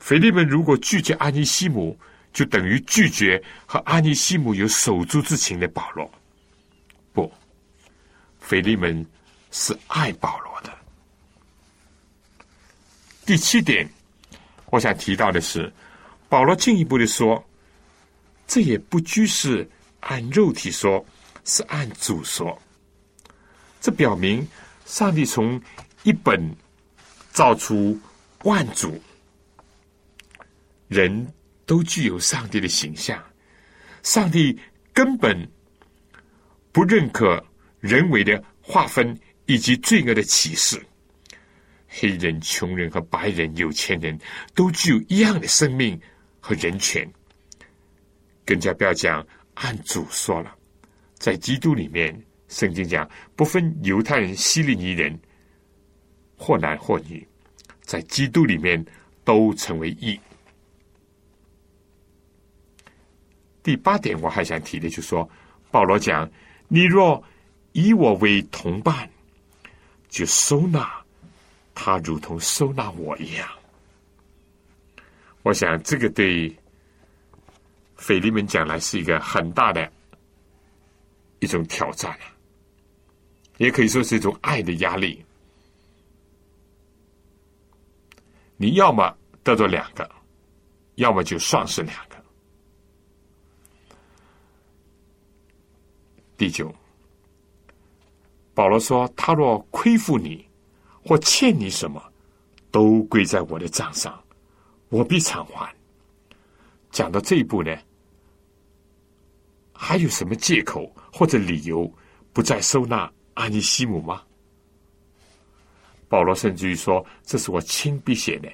[0.00, 1.96] 腓利门如果拒绝阿尼西姆，
[2.32, 6.10] 就等于拒绝和阿尼西姆有手足之情的保罗。
[7.12, 7.32] 不，
[8.40, 9.06] 腓利门
[9.52, 10.76] 是爱保罗的。
[13.24, 13.88] 第七点，
[14.66, 15.72] 我想提到的是，
[16.28, 17.44] 保罗进一步的说
[18.48, 19.68] ：“这也不拘是
[20.00, 21.04] 按肉体说。”
[21.42, 22.56] 是按主说，
[23.80, 24.46] 这表明
[24.84, 25.60] 上帝从
[26.02, 26.54] 一本
[27.32, 27.98] 造出
[28.42, 29.02] 万主，
[30.90, 31.32] 人
[31.64, 33.22] 都具有上帝的形象。
[34.02, 34.58] 上帝
[34.92, 35.48] 根本
[36.72, 37.42] 不认可
[37.78, 39.16] 人为的划分
[39.46, 40.84] 以及罪恶的歧视。
[41.86, 44.18] 黑人、穷人和白人、有钱人
[44.52, 45.98] 都具有一样的生命
[46.40, 47.08] 和人权。
[48.44, 49.24] 更加不要讲
[49.54, 50.52] 按主说了。
[51.14, 55.16] 在基督里面，圣经讲不分犹太人、希利尼人，
[56.36, 57.24] 或男或女，
[57.82, 58.84] 在基督里面
[59.22, 60.18] 都成为义。
[63.62, 65.28] 第八点，我还想提的，就是说，
[65.70, 66.30] 保罗讲：
[66.68, 67.22] 你若
[67.72, 69.08] 以我为同伴，
[70.08, 70.90] 就收纳
[71.74, 73.48] 他如同收纳我一样。
[75.42, 76.54] 我想，这个对
[77.96, 79.90] 腓利门讲来是一个很大的
[81.38, 82.32] 一种挑战啊，
[83.58, 85.24] 也可以说是一种爱的压力。
[88.56, 90.10] 你要么得到两个，
[90.96, 92.09] 要么就丧失两个。
[96.40, 96.74] 第九，
[98.54, 100.42] 保罗说：“他若亏负你，
[101.04, 102.02] 或欠你什么，
[102.70, 104.18] 都归在我的账上。”
[104.88, 105.70] 我必偿还。
[106.90, 107.76] 讲到这一步呢，
[109.74, 111.92] 还有什么借口或者理由
[112.32, 114.22] 不再收纳安尼西姆吗？
[116.08, 118.50] 保罗甚至于说：“这是我亲笔写的，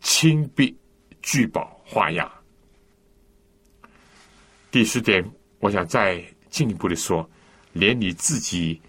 [0.00, 0.74] 亲笔
[1.20, 2.32] 据保画押。”
[4.72, 5.22] 第十点，
[5.58, 6.24] 我想再
[6.56, 7.28] 进一步的说，
[7.74, 8.80] 连你自己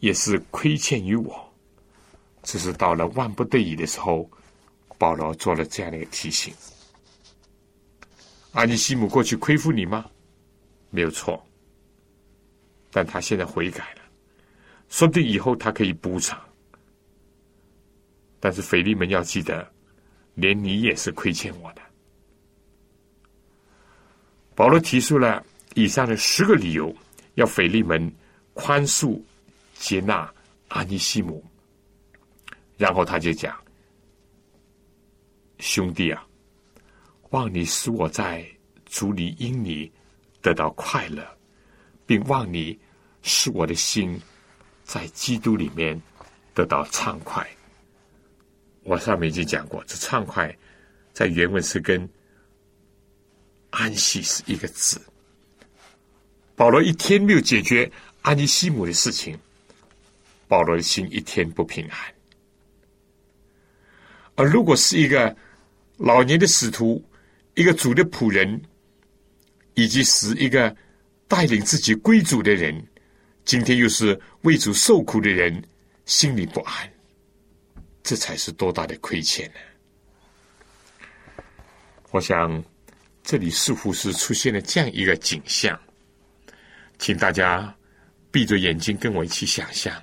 [0.00, 1.54] 也是亏欠于我，
[2.42, 4.30] 只是到了万不得已的时候。
[4.98, 6.54] 保罗做了这样的一个提醒：
[8.52, 10.04] 阿尼西姆过去亏负你吗？
[10.90, 11.42] 没有错，
[12.90, 14.02] 但他现在悔改了，
[14.90, 16.38] 说不定以后他可以补偿。
[18.38, 19.66] 但是腓利门要记得，
[20.34, 21.80] 连你也是亏欠我的。
[24.54, 25.44] 保罗提出了
[25.74, 26.94] 以上的十个理由，
[27.34, 28.12] 要腓利门
[28.52, 29.20] 宽恕、
[29.74, 30.32] 接纳
[30.68, 31.44] 阿尼西姆，
[32.76, 33.56] 然后他就讲。
[35.60, 36.26] 兄弟啊，
[37.30, 38.46] 望你使我在
[38.86, 39.90] 主里因你
[40.42, 41.24] 得到快乐，
[42.04, 42.78] 并望你
[43.22, 44.20] 使我的心
[44.82, 46.00] 在基督里面
[46.52, 47.48] 得到畅快。
[48.82, 50.54] 我上面已经讲过，这畅快
[51.12, 52.06] 在原文是跟
[53.70, 55.00] 安息是一个字。
[56.56, 57.90] 保罗一天没有解决
[58.22, 59.38] 安尼西姆的事情，
[60.46, 61.98] 保罗的心一天不平安。
[64.36, 65.36] 而如果是一个
[65.96, 67.02] 老年的使徒，
[67.54, 68.60] 一个主的仆人，
[69.74, 70.74] 以及是一个
[71.28, 72.84] 带领自己归主的人，
[73.44, 75.62] 今天又是为主受苦的人，
[76.06, 76.92] 心里不安，
[78.02, 81.42] 这才是多大的亏欠呢？
[82.10, 82.62] 我想，
[83.22, 85.80] 这里似乎是出现了这样一个景象，
[86.98, 87.74] 请大家
[88.30, 89.94] 闭着眼睛跟我一起想象：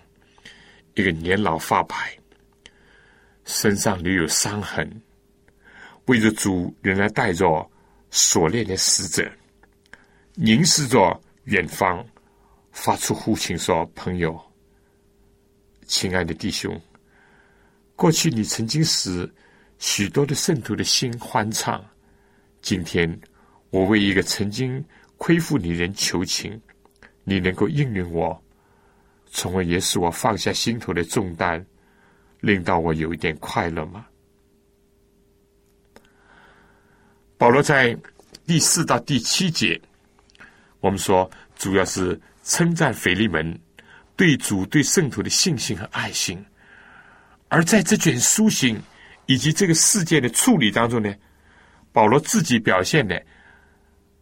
[0.95, 1.95] 一个年老发白，
[3.45, 5.01] 身上留有伤痕。
[6.05, 7.69] 为着主，仍然带着
[8.09, 9.31] 锁链的死者，
[10.33, 12.05] 凝视着远方，
[12.71, 14.39] 发出呼请说：“朋友，
[15.85, 16.79] 亲爱的弟兄，
[17.95, 19.31] 过去你曾经使
[19.77, 21.83] 许多的圣徒的心欢畅，
[22.61, 23.19] 今天
[23.69, 24.83] 我为一个曾经
[25.17, 26.59] 亏负你人求情，
[27.31, 28.43] 你能够应允我，
[29.27, 31.65] 从而也使我放下心头的重担，
[32.41, 34.05] 令到我有一点快乐吗？”
[37.37, 37.97] 保罗在
[38.45, 39.81] 第四到第七节，
[40.81, 43.57] 我们说主要是称赞腓利门
[44.17, 46.45] 对主对圣徒的信心和爱心，
[47.47, 48.77] 而在这卷书信
[49.25, 51.15] 以及这个事件的处理当中呢，
[51.93, 53.25] 保罗自己表现的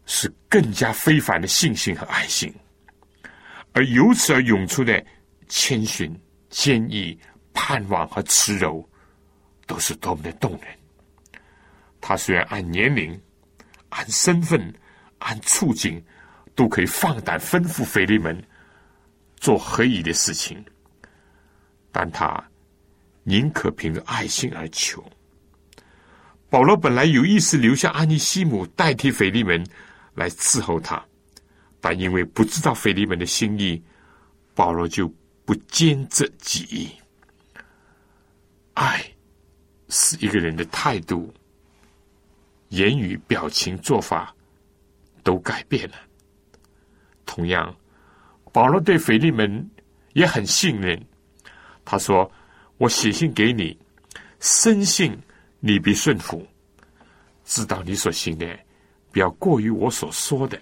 [0.05, 2.53] 是更加非凡的信心和爱心，
[3.73, 5.05] 而由此而涌出的
[5.47, 6.13] 谦逊、
[6.49, 7.17] 坚毅、
[7.53, 8.87] 盼望和慈柔，
[9.67, 10.63] 都是多么的动人。
[12.01, 13.19] 他虽然按年龄、
[13.89, 14.73] 按身份、
[15.19, 16.03] 按处境，
[16.55, 18.41] 都可以放胆吩咐腓利门
[19.37, 20.63] 做合宜的事情，
[21.91, 22.43] 但他
[23.23, 25.03] 宁可凭着爱心而求。
[26.49, 29.63] 保罗本来有意识留下安尼西姆代替腓利门
[30.15, 31.05] 来伺候他，
[31.81, 33.81] 但因为不知道腓利门的心意，
[34.53, 35.11] 保罗就
[35.45, 36.89] 不坚这己。
[38.73, 39.03] 爱
[39.89, 41.33] 是一个人的态度。
[42.69, 44.31] 言语、表情、做法
[45.23, 45.95] 都改变了。
[47.25, 47.75] 同样，
[48.51, 49.67] 保罗对腓利门
[50.13, 51.03] 也很信任。
[51.83, 52.31] 他说
[52.77, 53.75] ：“我写信给你，
[54.39, 55.17] 深信
[55.59, 56.45] 你必顺服，
[57.43, 58.59] 知道你所信的，
[59.11, 60.61] 不要过于我所说的。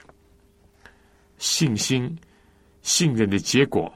[1.37, 2.17] 信心、
[2.81, 3.93] 信任的结果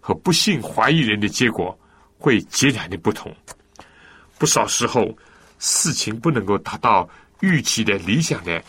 [0.00, 1.78] 和不信、怀疑人的结果
[2.18, 3.34] 会截然的不同。
[4.38, 5.16] 不少时候，
[5.58, 7.08] 事情不能够达到。”
[7.40, 8.62] 预期的理想的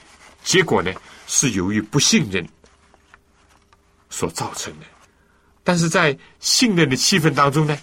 [0.43, 0.91] 结果呢，
[1.27, 2.45] 是由于不信任
[4.09, 4.85] 所造成的。
[5.63, 7.77] 但是在信任的气氛当中呢，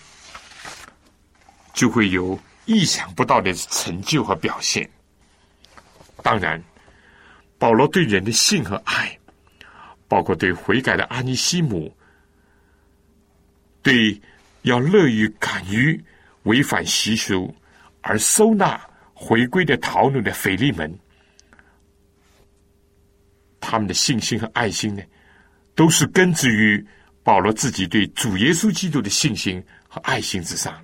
[1.72, 4.86] 就会有意想不到的成就和表现。
[6.22, 6.62] 当然，
[7.58, 9.18] 保罗对人的信和爱，
[10.12, 11.90] 包括对悔改的阿尼西姆，
[13.82, 14.20] 对
[14.60, 15.98] 要乐于敢于
[16.42, 17.54] 违反习俗
[18.02, 18.78] 而收纳
[19.14, 20.94] 回归的逃奴的腓利门，
[23.58, 25.02] 他们的信心和爱心呢，
[25.74, 26.86] 都是根植于
[27.22, 30.78] 保罗自己对主耶稣基督的信心和爱心之上。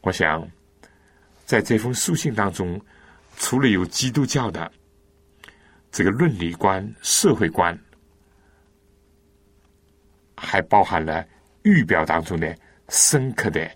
[0.00, 0.48] 我想，
[1.44, 2.80] 在这封书信当中，
[3.36, 4.72] 除了有基督教的
[5.94, 7.78] 这个伦理观、社会观，
[10.36, 11.24] 还包含了
[11.62, 12.52] 预表当中的
[12.88, 13.70] 深刻的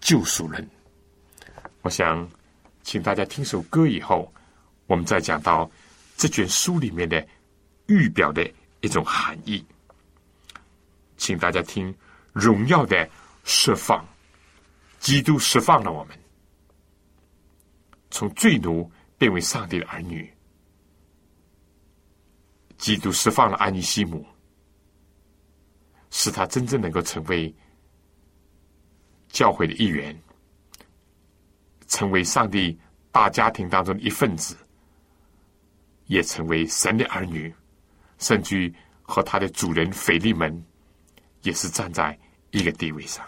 [0.00, 0.68] 救赎论。
[1.82, 2.28] 我想，
[2.82, 4.34] 请大家听首歌以后，
[4.88, 5.70] 我们再讲到
[6.16, 7.24] 这卷书里面的
[7.86, 8.44] 预表的
[8.80, 9.64] 一种含义。
[11.16, 11.94] 请大家听
[12.32, 13.08] 荣耀的
[13.44, 14.04] 释放。
[14.98, 16.18] 基督释放了我们，
[18.10, 20.31] 从罪奴变为上帝的儿女。
[22.82, 24.26] 基督释放了安尼西姆，
[26.10, 27.54] 使他真正能够成为
[29.28, 30.20] 教会的一员，
[31.86, 32.76] 成为上帝
[33.12, 34.56] 大家庭当中的一份子，
[36.06, 37.54] 也成为神的儿女，
[38.18, 40.52] 甚至和他的主人腓利门
[41.42, 42.18] 也是站在
[42.50, 43.24] 一个地位上。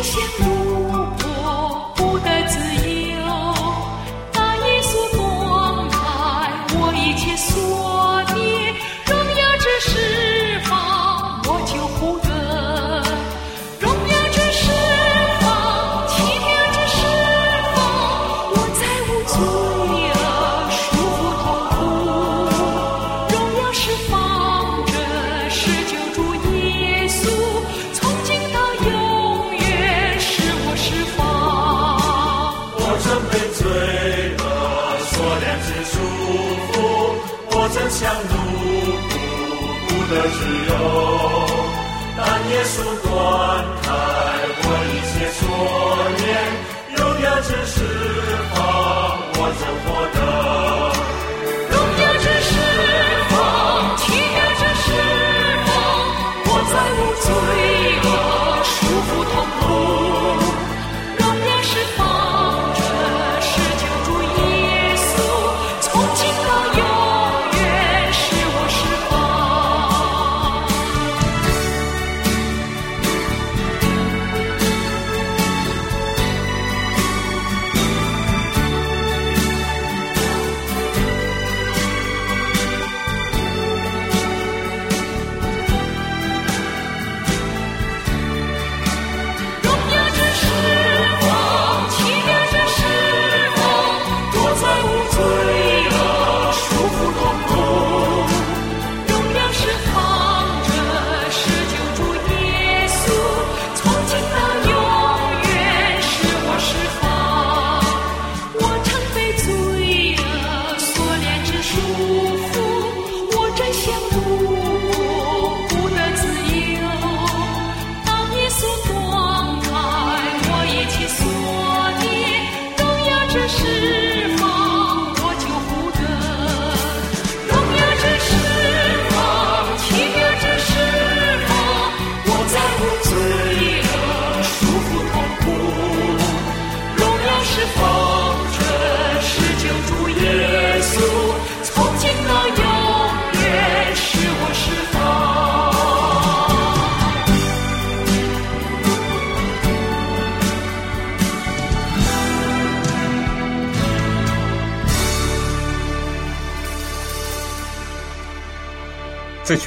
[0.00, 0.47] 这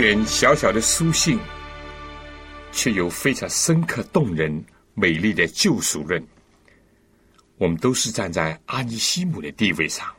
[0.01, 1.37] 卷小小的书信，
[2.71, 4.51] 却有非常深刻、动人、
[4.95, 6.19] 美丽的救赎论。
[7.57, 10.11] 我们都是站在阿尼西姆的地位上，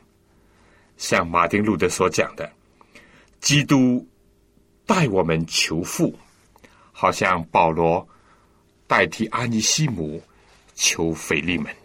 [0.95, 2.49] 像马丁路德所讲的，
[3.41, 4.07] 基督
[4.85, 6.17] 代我们求父，
[6.93, 8.07] 好像保罗
[8.87, 10.23] 代替阿尼西姆
[10.75, 11.75] 求腓利门。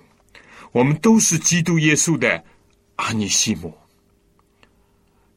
[0.71, 2.45] 我们都是基督耶稣的
[2.95, 3.77] 阿尼西姆。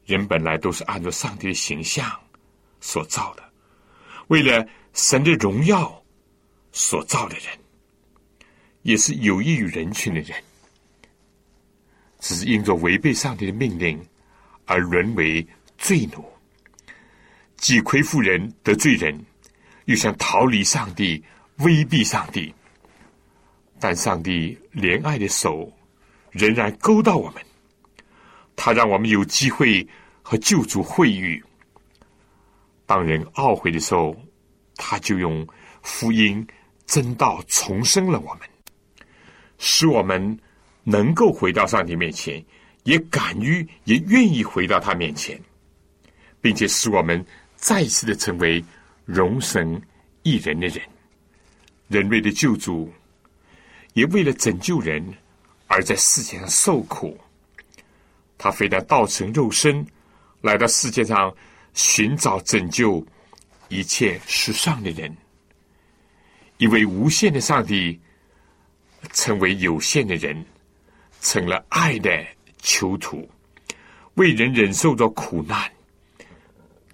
[0.06, 2.21] 人本来都是按照上帝的形象。
[2.82, 3.52] 所造的，
[4.26, 6.04] 为了神的荣耀
[6.72, 7.46] 所造的人，
[8.82, 10.36] 也是有益于人群的人，
[12.18, 14.04] 只是因着违背上帝的命令
[14.66, 15.46] 而沦为
[15.78, 16.24] 罪奴，
[17.56, 19.18] 既亏负人得罪人，
[19.84, 21.22] 又想逃离上帝，
[21.58, 22.52] 威逼上帝。
[23.78, 25.72] 但上帝怜爱的手
[26.30, 27.42] 仍然勾到我们，
[28.56, 29.86] 他让我们有机会
[30.20, 31.42] 和救主会遇。
[32.86, 34.16] 当人懊悔的时候，
[34.76, 35.46] 他就用
[35.82, 36.46] 福音
[36.86, 38.48] 真道重生了我们，
[39.58, 40.38] 使我们
[40.84, 42.44] 能够回到上帝面前，
[42.84, 45.40] 也敢于也愿意回到他面前，
[46.40, 47.24] 并且使我们
[47.56, 48.62] 再次的成为
[49.04, 49.80] 荣神
[50.22, 50.82] 一人的人，
[51.88, 52.92] 人类的救主。
[53.94, 55.04] 也为了拯救人，
[55.66, 57.14] 而在世界上受苦。
[58.38, 59.86] 他非但道成肉身，
[60.40, 61.30] 来到世界上
[61.74, 63.04] 寻找拯救
[63.68, 65.14] 一切世上的人。
[66.58, 68.00] 一位无限的上帝，
[69.12, 70.44] 成为有限的人，
[71.20, 72.24] 成了爱的
[72.60, 73.28] 囚徒，
[74.14, 75.70] 为人忍受着苦难。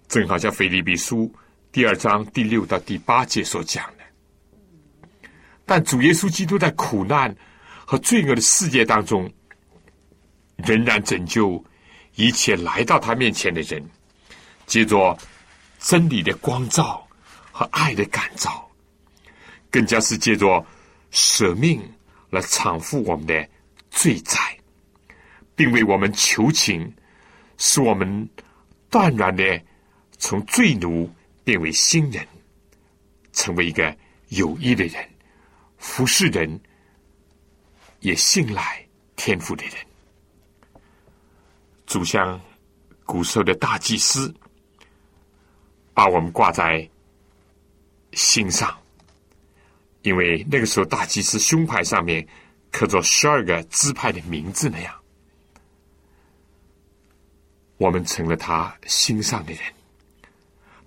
[0.06, 1.30] 正好像腓立比书
[1.70, 4.04] 第二章第六到第八节所讲的。
[5.66, 7.36] 但主耶稣基督在苦难
[7.84, 9.30] 和罪恶的世界当中，
[10.56, 11.62] 仍然拯救
[12.14, 13.84] 一切来到他面前的人，
[14.68, 15.18] 借着
[15.80, 17.04] 真理的光照
[17.50, 18.70] 和爱的感召，
[19.70, 20.64] 更加是借着
[21.10, 21.82] 舍命
[22.30, 23.48] 来偿付我们的
[23.90, 24.56] 罪债，
[25.56, 26.94] 并为我们求情，
[27.56, 28.28] 使我们
[28.90, 29.60] 断然的
[30.18, 31.10] 从罪奴
[31.42, 32.24] 变为新人，
[33.32, 33.96] 成为一个
[34.28, 35.08] 有益的人。
[35.78, 36.60] 服侍人，
[38.00, 38.84] 也信赖
[39.16, 39.74] 天赋的人，
[41.86, 42.38] 主像
[43.04, 44.34] 古时候的大祭司，
[45.98, 46.88] 把我们挂在
[48.12, 48.72] 心上，
[50.02, 52.24] 因为那个时候大祭司胸牌上面
[52.70, 54.94] 刻着十二个支派的名字那样，
[57.78, 59.60] 我们成了他心上的人，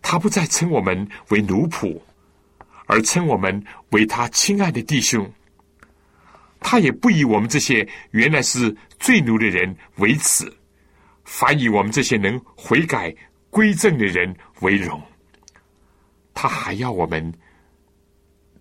[0.01, 2.01] 他不再称我们为奴仆。
[2.85, 5.29] 而称我们为他亲爱的弟兄，
[6.61, 10.49] 他也不以我们这些原来是罪奴的人为耻，
[11.25, 13.13] 反以我们这些能悔改
[13.51, 14.99] 归正的人为荣。
[16.33, 17.31] 他还要我们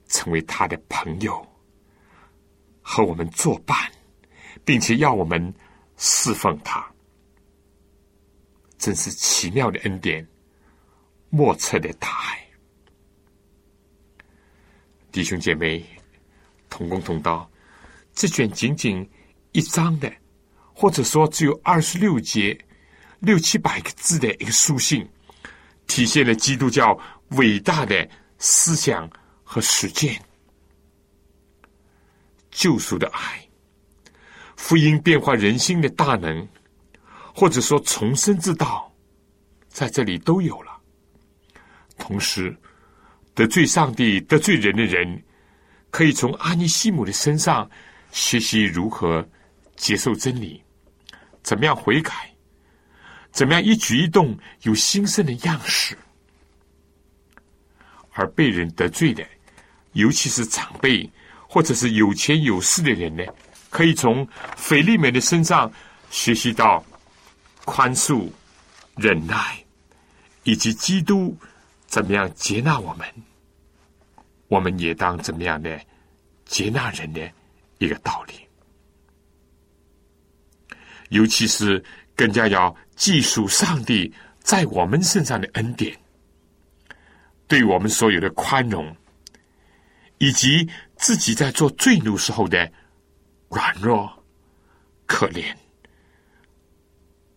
[0.09, 1.47] 成为他的朋友，
[2.83, 3.75] 和我们作伴，
[4.65, 5.55] 并且要我们
[5.97, 6.87] 侍奉他。
[8.77, 10.27] 真是奇妙的恩典，
[11.31, 12.47] 莫测的大爱。
[15.13, 15.85] 弟兄姐妹，
[16.69, 17.51] 同工同道，
[18.13, 19.09] 这卷仅仅
[19.53, 20.13] 一章的，
[20.75, 22.59] 或者说只有二十六节、
[23.21, 25.09] 六七百个字的一个书信，
[25.87, 26.99] 体现了基督教
[27.31, 28.09] 伟大的
[28.39, 29.09] 思想
[29.45, 30.21] 和实践。
[32.51, 33.49] 救赎的爱，
[34.57, 36.47] 福音变化人心的大能，
[37.35, 38.93] 或者说重生之道，
[39.69, 40.77] 在这里都有了。
[41.97, 42.57] 同时。
[43.33, 45.23] 得罪上帝、得罪人的人，
[45.91, 47.71] 可以从阿尼西姆的身上
[48.11, 49.27] 学习如何
[49.77, 50.63] 接受真理，
[51.43, 52.30] 怎么样悔改，
[53.31, 55.97] 怎么样一举一动有新生的样式。
[58.13, 59.27] 而被人得罪的，
[59.93, 61.09] 尤其是长辈
[61.49, 63.25] 或者是有钱有势的人呢，
[63.71, 64.27] 可以从
[64.57, 65.73] 腓利门的身上
[66.11, 66.85] 学习到
[67.65, 68.29] 宽恕、
[68.97, 69.65] 忍耐，
[70.43, 71.35] 以及基督
[71.87, 73.07] 怎么样接纳我们。
[74.49, 75.81] 我们也当怎么样的
[76.45, 77.31] 接纳人的
[77.79, 78.35] 一个道理，
[81.11, 81.83] 尤其是
[82.17, 85.99] 更加要记述上帝在我们身上的恩典，
[87.49, 88.95] 对我们所有的宽容，
[90.19, 92.71] 以及自己在做罪奴时候的
[93.49, 94.23] 软弱、
[95.07, 95.51] 可怜、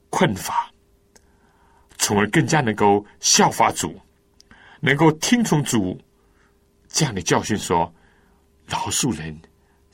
[0.10, 0.70] 困乏，
[1.98, 3.98] 从而更加能够效法主，
[4.82, 5.98] 能够听从主。
[6.90, 7.92] 这样的教训说
[8.68, 9.34] ：“饶恕人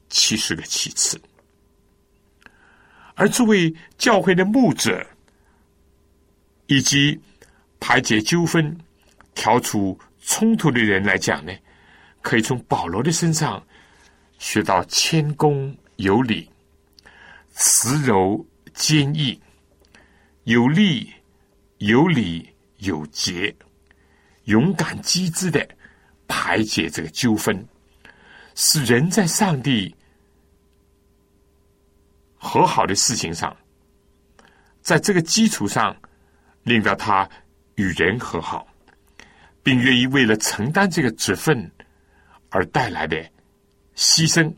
[0.09, 1.21] 七十个七次。”
[3.13, 5.05] 而作为教会的牧者，
[6.69, 7.19] 以及
[7.79, 8.73] 排解纠纷、
[9.35, 11.51] 调处冲突的人来讲呢，
[12.21, 13.61] 可以从保罗的身上
[14.37, 16.49] 学到谦恭有礼、
[17.51, 19.37] 慈柔坚毅、
[20.43, 21.11] 有力
[21.79, 22.47] 有礼
[22.77, 23.53] 有节、
[24.45, 25.67] 勇敢机智的。
[26.31, 27.67] 排解这个纠纷，
[28.53, 29.95] 使人在上帝
[32.37, 33.57] 和好的事情上，
[34.79, 35.95] 在这个基础上，
[36.69, 37.27] 令到他
[37.75, 38.67] 与人和好，
[39.63, 41.69] 并愿意为了承担这个职分
[42.49, 43.17] 而带来的
[43.95, 44.53] 牺牲，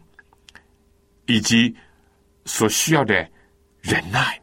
[1.26, 1.74] 以及
[2.46, 3.16] 所需要的
[3.80, 4.40] 忍耐，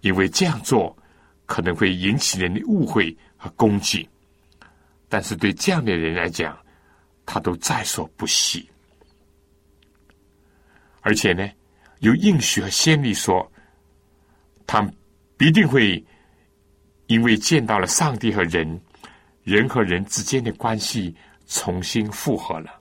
[0.00, 0.96] 因为这样做
[1.44, 4.08] 可能会引起人的误会和攻击，
[5.08, 6.58] 但是对这样的人来讲，
[7.26, 8.66] 他都在所不惜。
[11.02, 11.46] 而且呢，
[11.98, 13.52] 有应许和先例说，
[14.66, 14.88] 他
[15.36, 16.02] 必定会
[17.12, 18.80] 因为见到了上帝和人，
[19.44, 21.14] 人和人之间的关系
[21.46, 22.80] 重新复合了，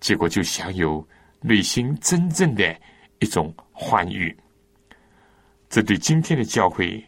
[0.00, 1.06] 结果就享有
[1.40, 2.76] 内心真正的
[3.20, 4.36] 一种欢愉。
[5.70, 7.00] 这对今天的教会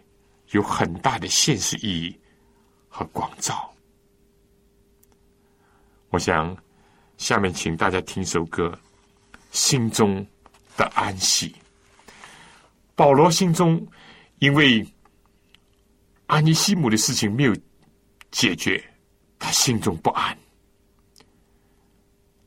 [0.52, 2.16] 有很大的现实意义
[2.88, 3.68] 和广照。
[6.10, 6.56] 我想，
[7.16, 8.72] 下面请大家听首歌。
[9.50, 10.24] 心中
[10.76, 11.54] 的安息。
[12.94, 13.84] 保罗心中
[14.38, 14.84] 因为
[16.26, 17.54] 安尼西姆的事情没有
[18.30, 18.82] 解决，
[19.38, 20.36] 他心中不安。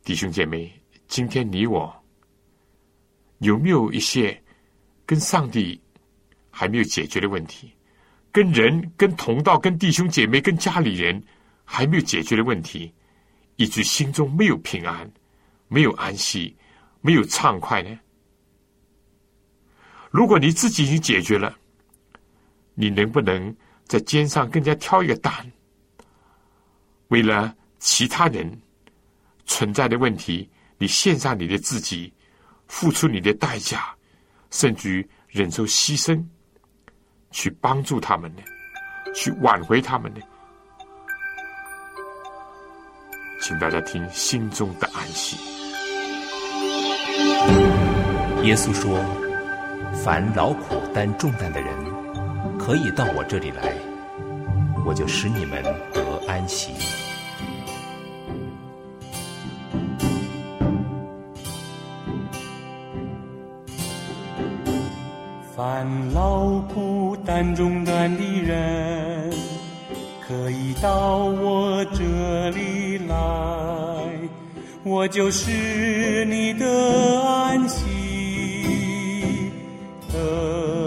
[0.04, 0.72] 弟兄姐妹，
[1.08, 1.94] 今天你我
[3.40, 4.42] 有没有一些
[5.06, 5.80] 跟上帝
[6.50, 7.72] 还没有解决的问题？
[8.32, 11.22] 跟人、跟同道、跟弟兄姐妹、跟家里人
[11.64, 12.94] 还没有解决的问题，
[13.56, 15.10] 以致心中没有平安，
[15.68, 16.56] 没有安息？
[17.02, 18.00] 没有畅快呢？
[20.10, 21.58] 如果你自己已经解决了，
[22.74, 23.56] 你能不能
[23.88, 25.32] 在肩上更加挑一个担？
[27.08, 28.52] 为了其他人
[29.46, 32.14] 存在的问题，你献上你的自己，
[32.68, 33.96] 付出你的代价，
[34.52, 36.22] 甚至于忍受牺牲，
[37.32, 38.42] 去帮助他们呢？
[39.16, 40.20] 去挽回他们呢？
[43.42, 45.38] 请大家听心中的安息。
[48.44, 49.00] 耶稣说
[50.04, 51.74] ：“凡劳苦担重担的人，
[52.68, 53.74] 可以到我这里来，
[54.86, 55.64] 我就使你们
[55.94, 56.74] 得安息。
[65.56, 69.32] 烦劳苦担重担的人，
[70.28, 73.16] 可以到我这里来。”
[74.84, 77.86] 我就是你的安息，
[80.12, 80.87] 的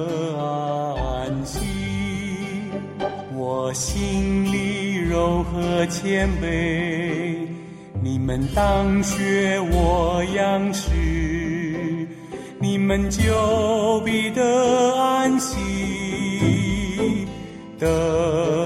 [3.53, 7.35] 我心里柔和谦卑，
[8.01, 10.89] 你们当学我样式，
[12.61, 15.57] 你们就必得安息
[17.77, 18.60] 的。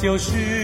[0.00, 0.59] 就是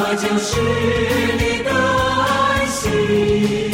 [0.00, 0.60] 那就是
[1.40, 3.67] 你的爱心。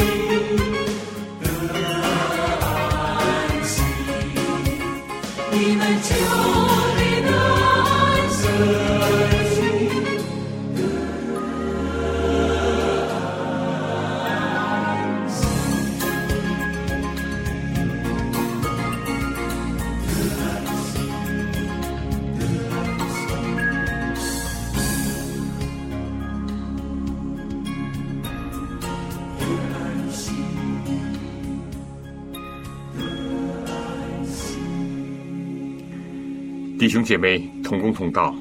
[36.95, 38.33] 兄姐妹同工同道。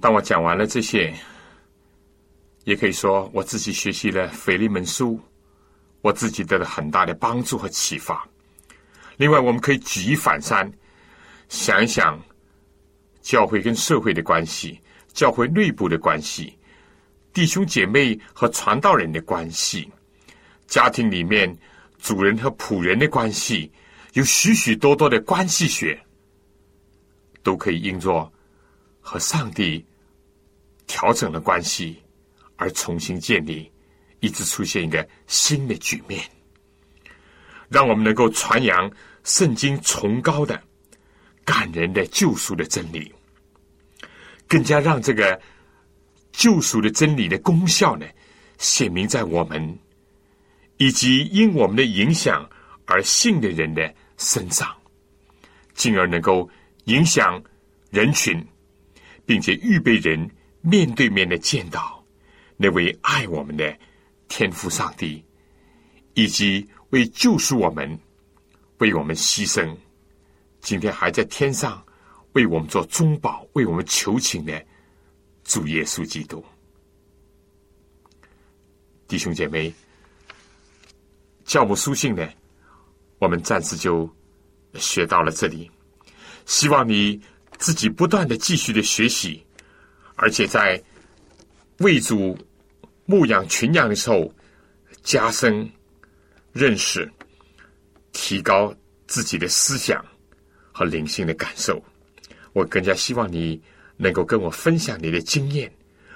[0.00, 1.14] 当我讲完了这些，
[2.64, 5.20] 也可以说我自己学习了腓利门书，
[6.00, 8.28] 我自己得了很大的帮助和启发。
[9.16, 10.68] 另外，我们可以举一反三，
[11.48, 12.20] 想一想
[13.22, 14.76] 教会跟社会的关系，
[15.12, 16.52] 教会内部的关系，
[17.32, 19.88] 弟兄姐妹和传道人的关系，
[20.66, 21.56] 家庭里面
[22.00, 23.70] 主人和仆人的关系，
[24.14, 25.96] 有许许多多的关系学，
[27.46, 28.32] 都可以因作
[29.00, 29.86] 和上帝
[30.88, 32.02] 调整了关系，
[32.56, 33.70] 而重新建立，
[34.18, 36.20] 一直出现一个新的局面。
[37.68, 38.90] 让我们能够传扬
[39.22, 40.60] 圣经崇高的、
[41.44, 43.14] 感人的救赎的真理，
[44.48, 45.40] 更加让这个
[46.32, 48.04] 救赎的真理的功效呢，
[48.58, 49.78] 显明在我们
[50.78, 52.50] 以及因我们的影响
[52.86, 54.76] 而信的人的身上，
[55.74, 56.50] 进而能够
[56.86, 57.40] 影响
[57.90, 58.44] 人群，
[59.24, 60.28] 并且预备人
[60.60, 62.04] 面对面的见到
[62.56, 63.78] 那位爱我们的
[64.26, 65.24] 天父上帝，
[66.14, 66.68] 以及。
[66.90, 67.98] 为救赎我们，
[68.78, 69.76] 为我们牺牲，
[70.60, 71.84] 今天还在天上
[72.32, 74.64] 为我们做中保、为我们求情的
[75.42, 76.42] 主耶稣基督，
[79.08, 79.74] 弟兄姐妹，
[81.44, 82.26] 教母书信呢，
[83.18, 84.08] 我们暂时就
[84.74, 85.68] 学到了这里。
[86.46, 87.20] 希望你
[87.58, 89.44] 自己不断的继续的学习，
[90.14, 90.82] 而且在
[91.80, 92.36] 为主
[93.04, 94.34] 牧养群羊的时候
[95.02, 95.70] 加深。
[96.58, 97.06] 认识、
[98.12, 98.74] 提高
[99.06, 100.02] 自己的思想
[100.72, 101.84] 和灵性的感受，
[102.54, 103.60] 我更加希望你
[103.98, 105.70] 能够跟我分享你的经验，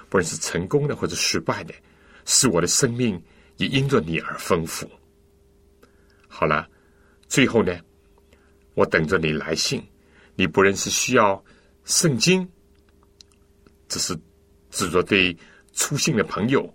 [0.09, 1.75] 不论是成功的或者失败的，
[2.25, 3.23] 使我的生命
[3.57, 4.89] 也因着你而丰富。
[6.27, 6.67] 好了，
[7.27, 7.79] 最后呢，
[8.73, 9.79] 我等着你来信。
[10.35, 11.43] 你不认识需要
[11.85, 12.47] 圣经，
[13.87, 14.17] 只是
[14.69, 15.35] 指着对
[15.73, 16.73] 出信的朋友，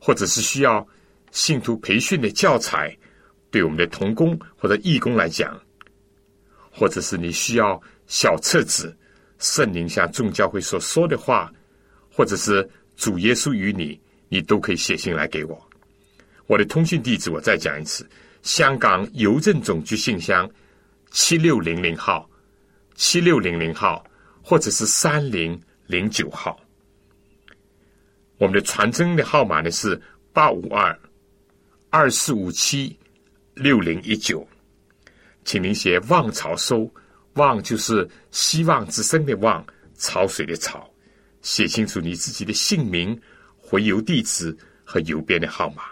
[0.00, 0.86] 或者是需要。
[1.32, 2.96] 信徒培训的教材，
[3.50, 5.60] 对我们的童工或者义工来讲，
[6.70, 8.96] 或者是你需要小册子，
[9.38, 11.52] 圣灵向众教会所说的话，
[12.10, 12.66] 或者是
[12.96, 14.00] 主耶稣与你，
[14.30, 15.68] 你都可以写信来给我。
[16.46, 18.08] 我的通讯地址我再讲一次：
[18.40, 20.50] 香港邮政总局信箱
[21.10, 22.26] 七六零零号，
[22.96, 24.04] 七六零零号，
[24.42, 26.58] 或者是三零零九号。
[28.38, 30.00] 我们的传真的号码呢是
[30.32, 30.98] 八五二。
[31.88, 32.98] 二四五七
[33.54, 34.46] 六零一九，
[35.44, 36.92] 请您写“望潮收
[37.34, 39.64] ”，“望”就是希望之声的“望”，
[39.96, 40.92] 潮水的“潮”，
[41.40, 43.18] 写清楚你自己的姓名、
[43.56, 45.84] 回邮地址和邮编的号码。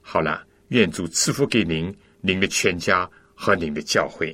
[0.00, 4.32] 好了，愿主赐福给您、您的全家和您的教会。